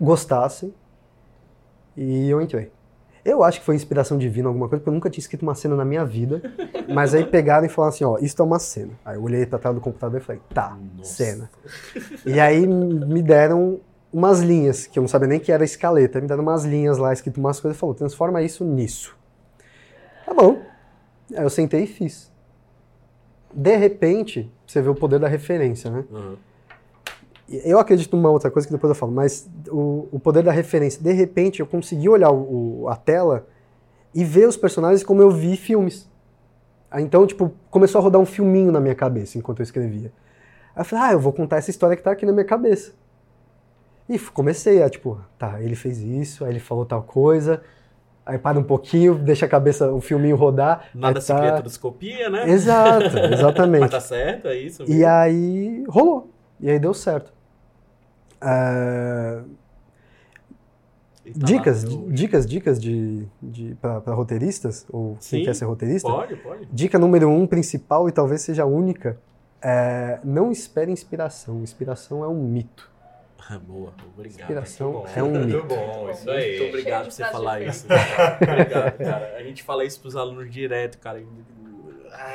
[0.01, 0.73] gostasse
[1.95, 2.71] e eu entrei.
[3.23, 5.75] Eu acho que foi inspiração divina, alguma coisa, porque eu nunca tinha escrito uma cena
[5.75, 6.41] na minha vida.
[6.95, 8.93] Mas aí pegaram e falaram assim: ó, isso é uma cena.
[9.03, 11.13] Aí eu olhei pra trás do computador e falei: tá, Nossa.
[11.13, 11.51] cena.
[12.25, 13.81] E aí me deram
[14.13, 16.21] umas linhas, que eu não sabia nem que era escaleta.
[16.21, 19.15] Me deram umas linhas lá, escrito umas coisas e falou: transforma isso nisso.
[20.25, 20.61] Tá bom.
[21.35, 22.31] Aí eu sentei e fiz.
[23.53, 26.03] De repente, você vê o poder da referência, né?
[26.11, 26.35] Uhum.
[27.63, 31.01] Eu acredito numa outra coisa que depois eu falo, mas o, o poder da referência.
[31.01, 33.47] De repente, eu consegui olhar o- o- a tela
[34.13, 36.09] e ver os personagens como eu vi filmes.
[36.97, 40.11] Então, tipo, começou a rodar um filminho na minha cabeça enquanto eu escrevia.
[40.75, 42.93] Aí eu falei, ah, eu vou contar essa história que tá aqui na minha cabeça.
[44.09, 47.61] E comecei a, tipo, tá, ele fez isso, aí ele falou tal coisa,
[48.27, 50.89] aí para um pouquinho, deixa a cabeça, o filminho rodar.
[50.93, 52.49] Nada se cria, tudo se copia, né?
[52.49, 53.89] Exato, Mas exatamente.
[53.89, 54.83] tá certo, é isso.
[54.83, 55.07] E mesmo.
[55.07, 56.31] aí rolou.
[56.59, 57.31] E aí deu certo.
[61.25, 62.13] E tá dicas, hoje.
[62.13, 66.07] dicas, dicas de, de para roteiristas, ou Sim, quem quer ser roteirista.
[66.07, 66.67] Pode, pode.
[66.71, 69.17] Dica número um, principal, e talvez seja a única,
[69.61, 71.61] é não espere inspiração.
[71.61, 72.89] Inspiração é um mito.
[73.49, 74.39] Ah, boa, obrigado.
[74.41, 75.63] Inspiração Muito bom, é um muito mito.
[75.67, 76.69] bom, isso Muito aí.
[76.69, 77.85] obrigado por você frase falar isso.
[77.85, 79.35] obrigado, cara.
[79.37, 81.23] A gente fala isso pros alunos direto, cara.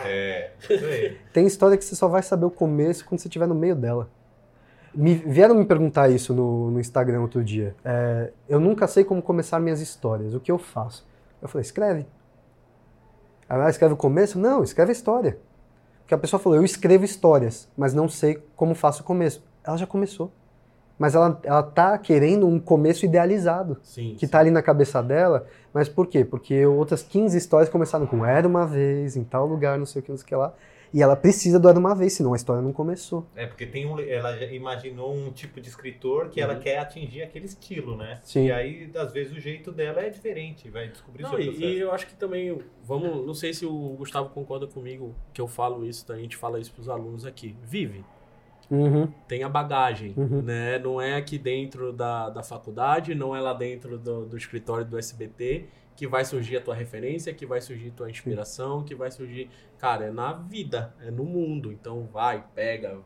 [0.04, 1.18] É, isso aí.
[1.32, 4.08] Tem história que você só vai saber o começo quando você estiver no meio dela.
[4.94, 7.74] Me, vieram me perguntar isso no, no Instagram outro dia.
[7.84, 10.34] É, eu nunca sei como começar minhas histórias.
[10.34, 11.06] O que eu faço?
[11.40, 12.06] Eu falei, escreve.
[13.48, 14.38] Aí ela escreve o começo?
[14.38, 15.38] Não, escreve a história.
[16.00, 19.42] Porque a pessoa falou, eu escrevo histórias, mas não sei como faço o começo.
[19.64, 20.30] Ela já começou.
[21.02, 24.14] Mas ela, ela tá querendo um começo idealizado Sim.
[24.16, 24.30] que sim.
[24.30, 26.24] tá ali na cabeça dela, mas por quê?
[26.24, 30.04] Porque outras 15 histórias começaram com era uma vez, em tal lugar, não sei o
[30.04, 30.54] que, não sei o que lá.
[30.94, 33.26] E ela precisa do era uma vez, senão a história não começou.
[33.34, 36.60] É, porque tem um, ela imaginou um tipo de escritor que ela Uhum.
[36.60, 38.20] quer atingir aquele estilo, né?
[38.22, 38.44] Sim.
[38.46, 41.64] E aí, às vezes, o jeito dela é diferente, vai descobrir Não, seu e, processo.
[41.64, 45.48] e eu acho que também, vamos, não sei se o Gustavo concorda comigo que eu
[45.48, 47.56] falo isso, a gente fala isso pros alunos aqui.
[47.64, 48.04] Vive,
[48.72, 50.40] Uhum, tem a bagagem, Uhum.
[50.42, 50.78] né?
[50.78, 54.98] Não é aqui dentro da, da faculdade, não é lá dentro do, do escritório do
[54.98, 59.10] SBT que vai surgir a tua referência, que vai surgir a tua inspiração, que vai
[59.10, 59.50] surgir...
[59.78, 61.70] Cara, é na vida, é no mundo.
[61.70, 62.98] Então vai, pega,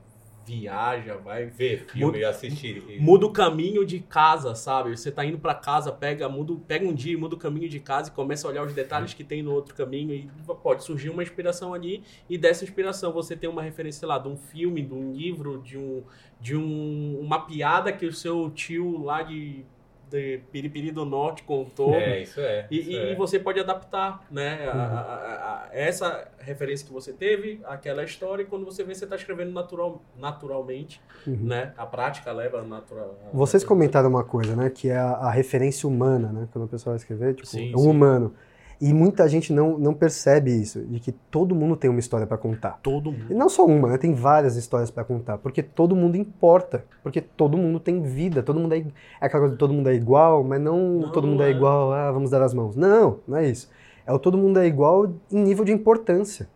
[0.46, 3.00] viaja, vai ver filme, muda, assistir.
[3.00, 4.96] Muda o caminho de casa, sabe?
[4.96, 8.10] Você tá indo para casa, pega, muda, pega um dia, muda o caminho de casa
[8.10, 10.30] e começa a olhar os detalhes que tem no outro caminho e
[10.62, 14.36] pode surgir uma inspiração ali e dessa inspiração você tem uma referência lá de um
[14.36, 16.04] filme, de um livro, de um
[16.40, 19.64] de um, uma piada que o seu tio lá de
[20.08, 21.94] de Piripiri do Norte contou.
[21.94, 22.66] É, isso é.
[22.70, 23.14] E, isso e, é.
[23.14, 24.70] você pode adaptar, né?
[24.72, 24.80] Uhum.
[24.80, 29.04] A, a, a, essa referência que você teve, aquela história, e quando você vê, você
[29.04, 31.38] está escrevendo natural, naturalmente, uhum.
[31.42, 31.72] né?
[31.76, 33.18] A prática leva natural.
[33.32, 34.70] Vocês comentaram uma coisa, né?
[34.70, 36.48] Que é a, referência humana, né?
[36.52, 37.88] Quando a pessoa vai escrever, tipo, sim, um sim.
[37.88, 38.34] humano.
[38.78, 42.36] E muita gente não, não percebe isso, de que todo mundo tem uma história para
[42.36, 42.78] contar.
[42.82, 43.26] Todo mundo.
[43.30, 43.96] E não só uma, né?
[43.96, 48.60] Tem várias histórias para contar, porque todo mundo importa, porque todo mundo tem vida, todo
[48.60, 48.84] mundo é, é
[49.20, 51.48] aquela coisa de todo mundo é igual, mas não, não todo mundo é.
[51.48, 51.50] é.
[51.50, 52.76] igual, ah, vamos dar as mãos.
[52.76, 53.70] Não, não é isso.
[54.06, 56.46] É o todo mundo é igual em nível de importância.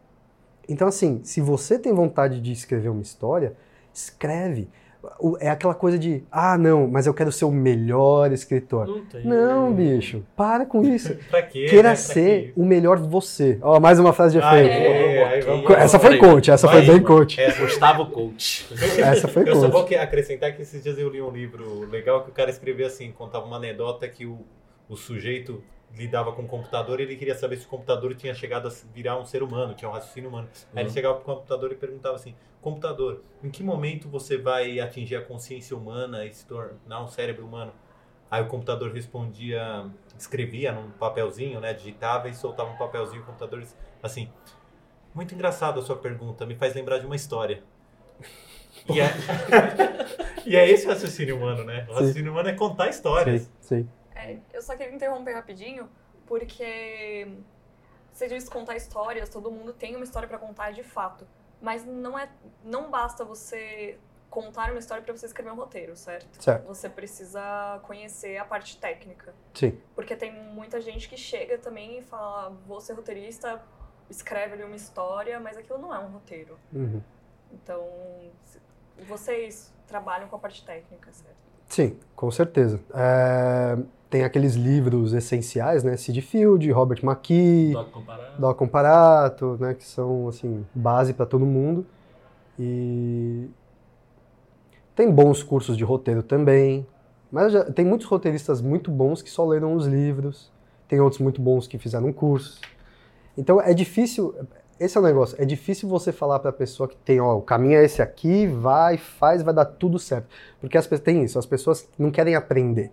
[0.68, 3.54] Então assim, se você tem vontade de escrever uma história,
[3.94, 4.68] escreve
[5.40, 8.86] é aquela coisa de, ah, não, mas eu quero ser o melhor escritor.
[8.86, 9.24] Não, tem.
[9.24, 11.14] não bicho, para com isso.
[11.30, 11.66] pra quê?
[11.66, 11.94] Queira né?
[11.94, 13.58] ser o melhor você.
[13.62, 14.70] Ó, mais uma frase de efeito.
[14.70, 17.40] Ah, é, vamos, essa foi coach, essa vai, foi bem coach.
[17.40, 18.66] É, Gustavo Coach.
[18.98, 19.56] essa foi eu coach.
[19.56, 22.50] Eu só vou acrescentar que esses dias eu li um livro legal que o cara
[22.50, 24.38] escreveu assim, contava uma anedota que o,
[24.88, 25.62] o sujeito
[25.96, 29.18] lidava com o computador e ele queria saber se o computador tinha chegado a virar
[29.18, 30.48] um ser humano, tinha um raciocínio humano.
[30.72, 30.94] Aí ele uhum.
[30.94, 35.76] chegava pro computador e perguntava assim: computador, em que momento você vai atingir a consciência
[35.76, 37.72] humana e se tornar um cérebro humano?
[38.30, 39.84] Aí o computador respondia,
[40.16, 43.64] escrevia num papelzinho, né, digitava e soltava um papelzinho, o computador
[44.02, 44.30] assim:
[45.14, 47.62] Muito engraçado a sua pergunta, me faz lembrar de uma história.
[48.88, 49.10] E é,
[50.46, 51.86] e é esse o raciocínio humano, né?
[51.88, 52.30] O raciocínio sim.
[52.30, 53.42] humano é contar histórias.
[53.60, 53.88] Sim, sim.
[54.20, 55.88] É, eu só queria interromper rapidinho,
[56.26, 57.38] porque
[58.12, 61.26] você diz contar histórias, todo mundo tem uma história para contar de fato.
[61.60, 62.28] Mas não é,
[62.64, 63.98] não basta você
[64.30, 66.42] contar uma história para você escrever um roteiro, certo?
[66.42, 66.66] Certo.
[66.66, 69.34] Você precisa conhecer a parte técnica.
[69.52, 69.78] Sim.
[69.94, 73.60] Porque tem muita gente que chega também e fala, vou ser roteirista,
[74.08, 76.58] escreve ali uma história, mas aquilo não é um roteiro.
[76.72, 77.02] Uhum.
[77.52, 77.86] Então,
[79.08, 81.36] vocês trabalham com a parte técnica, certo?
[81.66, 82.80] Sim, com certeza.
[82.94, 83.76] É,
[84.10, 85.96] tem aqueles livros essenciais, né?
[85.96, 89.74] Sid Field, Robert McKee, Doc Comparato, Doc Comparato né?
[89.74, 91.86] Que são, assim, base para todo mundo.
[92.58, 93.48] E
[94.96, 96.84] tem bons cursos de roteiro também.
[97.30, 100.50] Mas já, tem muitos roteiristas muito bons que só leram os livros.
[100.88, 102.60] Tem outros muito bons que fizeram cursos.
[103.38, 104.34] Então é difícil,
[104.80, 105.40] esse é o negócio.
[105.40, 108.48] É difícil você falar para a pessoa que tem, ó, o caminho é esse aqui,
[108.48, 110.26] vai, faz, vai dar tudo certo.
[110.60, 112.90] Porque as pessoas tem isso, as pessoas não querem aprender.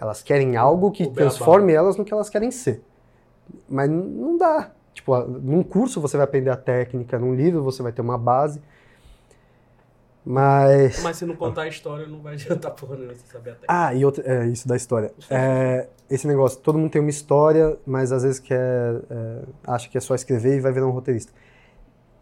[0.00, 2.82] Elas querem algo que transforme elas no que elas querem ser.
[3.68, 4.70] Mas não dá.
[4.94, 8.62] Tipo, num curso você vai aprender a técnica, num livro você vai ter uma base.
[10.24, 11.02] Mas.
[11.02, 13.66] Mas se não contar a história, não vai adiantar porra nenhuma você saber a técnica.
[13.68, 15.12] Ah, e outra, é, isso da história.
[15.28, 19.98] É, esse negócio, todo mundo tem uma história, mas às vezes quer, é, acha que
[19.98, 21.32] é só escrever e vai virar um roteirista.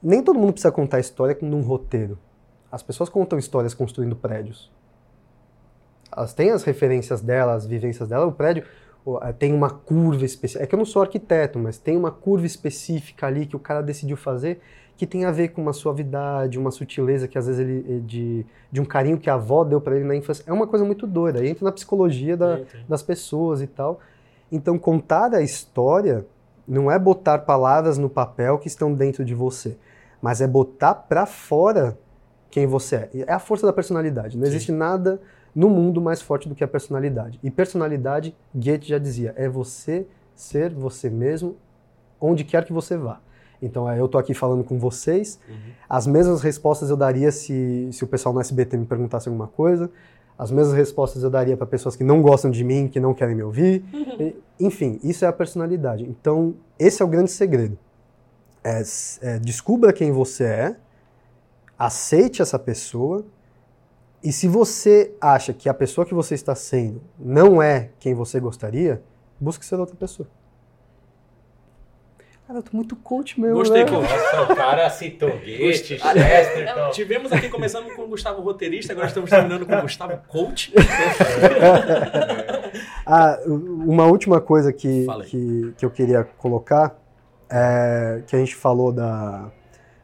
[0.02, 2.18] Nem todo mundo precisa contar história num roteiro.
[2.70, 4.70] As pessoas contam histórias construindo prédios.
[6.18, 8.26] Elas têm as referências delas, as vivências dela.
[8.26, 8.64] O prédio
[9.22, 10.64] é, tem uma curva específica.
[10.64, 13.82] É que eu não sou arquiteto, mas tem uma curva específica ali que o cara
[13.82, 14.60] decidiu fazer
[14.98, 18.80] que tem a ver com uma suavidade, uma sutileza que às vezes ele de, de
[18.80, 20.42] um carinho que a avó deu para ele na infância.
[20.44, 21.38] É uma coisa muito doida.
[21.38, 24.00] Aí entra na psicologia da, das pessoas e tal.
[24.50, 26.26] Então contar a história
[26.66, 29.78] não é botar palavras no papel que estão dentro de você,
[30.20, 31.96] mas é botar para fora
[32.50, 33.10] quem você é.
[33.28, 34.36] É a força da personalidade.
[34.36, 34.50] Não Sim.
[34.50, 35.20] existe nada
[35.54, 37.38] no mundo mais forte do que a personalidade.
[37.42, 41.56] E personalidade, Goethe já dizia, é você ser você mesmo
[42.20, 43.20] onde quer que você vá.
[43.60, 45.38] Então eu estou aqui falando com vocês.
[45.48, 45.56] Uhum.
[45.88, 49.90] As mesmas respostas eu daria se, se o pessoal no SBT me perguntasse alguma coisa.
[50.38, 53.34] As mesmas respostas eu daria para pessoas que não gostam de mim, que não querem
[53.34, 53.84] me ouvir.
[53.92, 54.32] Uhum.
[54.60, 56.04] Enfim, isso é a personalidade.
[56.04, 57.76] Então, esse é o grande segredo.
[58.62, 58.82] É,
[59.22, 60.76] é, descubra quem você é,
[61.76, 63.24] aceite essa pessoa,
[64.22, 68.40] e se você acha que a pessoa que você está sendo não é quem você
[68.40, 69.02] gostaria,
[69.40, 70.28] busque ser outra pessoa.
[72.48, 73.56] Cara, eu tô muito coach mesmo.
[73.56, 73.90] Gostei, né?
[73.90, 76.90] Nossa, o cara citou Goethe, Chesterton.
[76.92, 80.72] Tivemos aqui começando com o Gustavo roteirista, agora estamos terminando com o Gustavo coach.
[83.04, 86.98] ah, uma última coisa que, que, que, eu queria colocar,
[87.50, 89.50] é, que a gente falou da,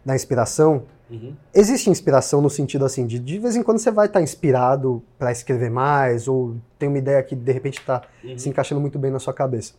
[0.04, 0.84] da inspiração.
[1.14, 1.34] Uhum.
[1.54, 5.32] Existe inspiração no sentido assim, de de vez em quando você vai estar inspirado para
[5.32, 8.38] escrever mais, ou tem uma ideia que de repente está uhum.
[8.38, 9.74] se encaixando muito bem na sua cabeça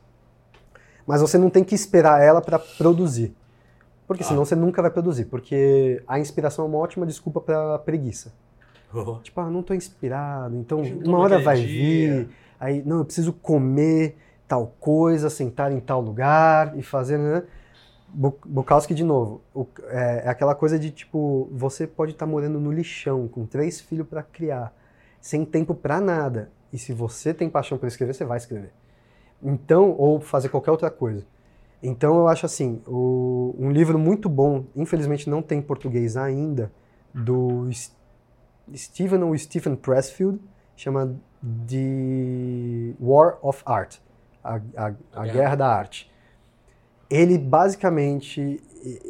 [1.05, 3.33] mas você não tem que esperar ela para produzir.
[4.07, 4.45] Porque senão ah.
[4.45, 5.25] você nunca vai produzir.
[5.25, 8.33] Porque a inspiração é uma ótima desculpa para preguiça.
[8.93, 9.15] Oh.
[9.21, 11.67] Tipo, ah, não tô inspirado, então uma hora vai dia.
[11.67, 12.29] vir.
[12.59, 14.15] Aí, não, eu preciso comer
[14.47, 17.43] tal coisa, sentar em tal lugar e fazer, né?
[18.15, 19.41] Bukowski, de novo,
[19.89, 23.81] é, é, aquela coisa de tipo, você pode estar tá morando no lixão com três
[23.81, 24.73] filhos para criar,
[25.19, 26.49] sem tempo para nada.
[26.71, 28.71] E se você tem paixão por escrever, você vai escrever.
[29.43, 31.25] Então, ou fazer qualquer outra coisa.
[31.83, 36.71] Então, eu acho assim, o, um livro muito bom, infelizmente não tem em português ainda,
[37.13, 37.69] do
[38.73, 40.39] Stephen ou Stephen Pressfield,
[40.75, 41.15] chama
[41.67, 43.97] The War of Art,
[44.41, 46.14] a, a, a Guerra da Arte
[47.09, 48.61] ele basicamente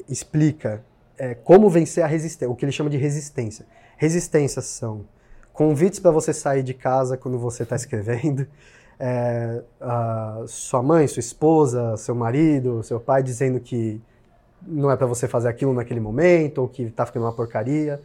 [0.08, 0.84] explica
[1.18, 3.66] é, como vencer a resistência, o que ele chama de resistência.
[3.98, 5.06] Resistências são
[5.54, 8.48] convites para você sair de casa quando você está escrevendo,
[9.00, 9.62] é,
[10.48, 14.02] sua mãe, sua esposa, seu marido, seu pai dizendo que
[14.66, 18.02] não é para você fazer aquilo naquele momento ou que está ficando uma porcaria.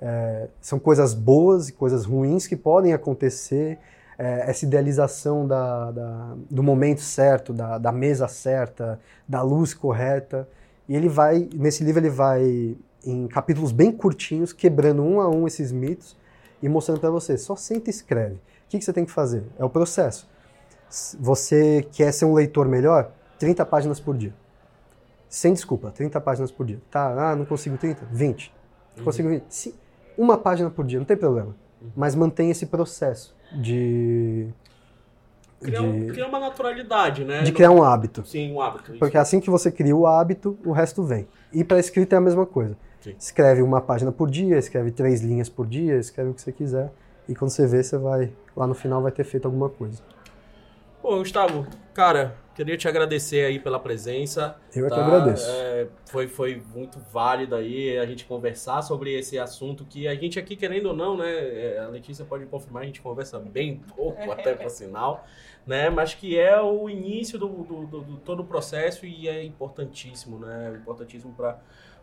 [0.00, 3.78] É, são coisas boas e coisas ruins que podem acontecer
[4.18, 10.48] é, essa idealização da, da, do momento certo, da, da mesa certa, da luz correta.
[10.88, 15.46] E ele vai, nesse livro, ele vai em capítulos bem curtinhos, quebrando um a um
[15.46, 16.16] esses mitos
[16.60, 17.38] e mostrando para você.
[17.38, 18.34] Só senta e escreve.
[18.34, 19.44] O que, que você tem que fazer?
[19.56, 20.28] É o processo.
[21.20, 23.12] Você quer ser um leitor melhor?
[23.38, 24.34] 30 páginas por dia.
[25.28, 26.80] Sem desculpa, 30 páginas por dia.
[26.90, 28.06] Tá, ah, não consigo 30?
[28.10, 28.52] 20.
[28.96, 29.44] Não consigo 20.
[29.48, 29.74] Sim,
[30.16, 31.54] uma página por dia, não tem problema.
[31.80, 31.90] Uhum.
[31.94, 34.48] Mas mantenha esse processo de
[35.60, 37.42] Criar, de, criar, uma naturalidade, né?
[37.42, 38.24] De criar um hábito.
[38.24, 38.92] Sim, um hábito.
[38.92, 38.98] Isso.
[39.00, 41.26] Porque assim que você cria o hábito, o resto vem.
[41.52, 42.76] E para escrita é a mesma coisa.
[43.00, 43.14] Sim.
[43.18, 46.92] Escreve uma página por dia, escreve três linhas por dia, escreve o que você quiser.
[47.28, 48.32] E quando você vê, você vai.
[48.56, 50.00] Lá no final vai ter feito alguma coisa.
[51.02, 54.56] Pô, Gustavo, cara, Queria te agradecer aí pela presença.
[54.74, 54.96] Eu é tá?
[54.96, 55.48] que agradeço.
[55.48, 60.40] É, foi, foi muito válido aí a gente conversar sobre esse assunto que a gente
[60.40, 61.30] aqui, querendo ou não, né?
[61.30, 65.24] É, a Letícia pode confirmar, a gente conversa bem pouco, até por sinal,
[65.64, 65.88] né?
[65.88, 70.40] Mas que é o início do, do, do, do todo o processo e é importantíssimo,
[70.40, 70.80] né?
[70.82, 71.60] Importantíssimo para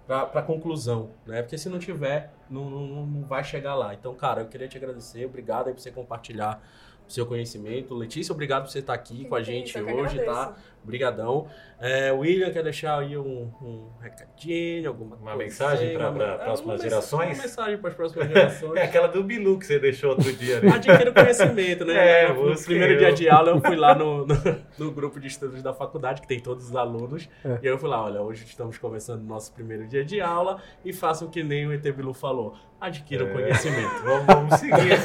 [0.08, 1.42] para conclusão, né?
[1.42, 3.94] Porque se não tiver, não, não, não vai chegar lá.
[3.94, 6.62] Então, cara, eu queria te agradecer, obrigado aí por você compartilhar
[7.08, 7.94] seu conhecimento.
[7.94, 10.56] Letícia, obrigado por você estar aqui com a gente hoje, tá?
[10.86, 11.48] Obrigadão.
[11.82, 16.84] É, William, quer deixar aí um, um recadinho, alguma Uma mensagem para uma, próximas é,
[16.84, 17.38] gerações?
[17.38, 18.76] Uma mensagem para as próximas gerações.
[18.80, 20.62] é aquela do Bilu que você deixou outro dia.
[20.62, 20.72] Né?
[20.72, 21.96] Adquira conhecimento, né?
[22.06, 23.00] É, no primeiro eu.
[23.00, 24.36] dia de aula eu fui lá no, no,
[24.78, 27.60] no, grupo de estudos da faculdade, que tem todos os alunos, é.
[27.62, 30.62] e aí eu fui lá, olha, hoje estamos começando o nosso primeiro dia de aula
[30.84, 33.32] e façam que nem o ET Bilu falou adquira o é.
[33.32, 34.04] conhecimento.
[34.04, 34.98] Vamos, vamos seguir.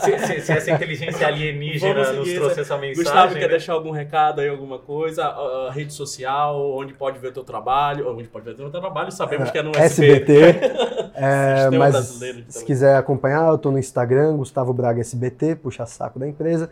[0.00, 3.04] se, se, se, essa inteligência alienígena nos trouxe essa mensagem.
[3.04, 3.40] Gustavo, né?
[3.40, 5.01] quer deixar algum recado aí, alguma coisa?
[5.04, 8.10] Uh, rede social, onde pode ver o teu trabalho?
[8.12, 9.10] Onde pode ver o teu trabalho?
[9.12, 10.32] Sabemos que é no SBT.
[11.14, 16.26] é, mas se quiser acompanhar, eu estou no Instagram, Gustavo Braga SBT, puxa saco da
[16.26, 16.70] empresa.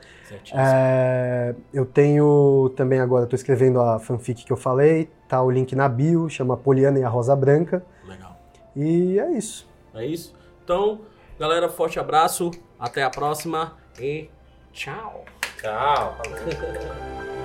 [0.54, 5.74] É, eu tenho também agora, estou escrevendo a fanfic que eu falei, tá o link
[5.74, 7.84] na bio, chama Poliana e a Rosa Branca.
[8.06, 8.36] Legal.
[8.76, 9.68] E é isso.
[9.94, 10.34] É isso?
[10.64, 11.00] Então,
[11.38, 14.28] galera, forte abraço, até a próxima e
[14.72, 15.24] tchau.
[15.60, 16.16] Tchau.
[16.22, 17.30] Falou.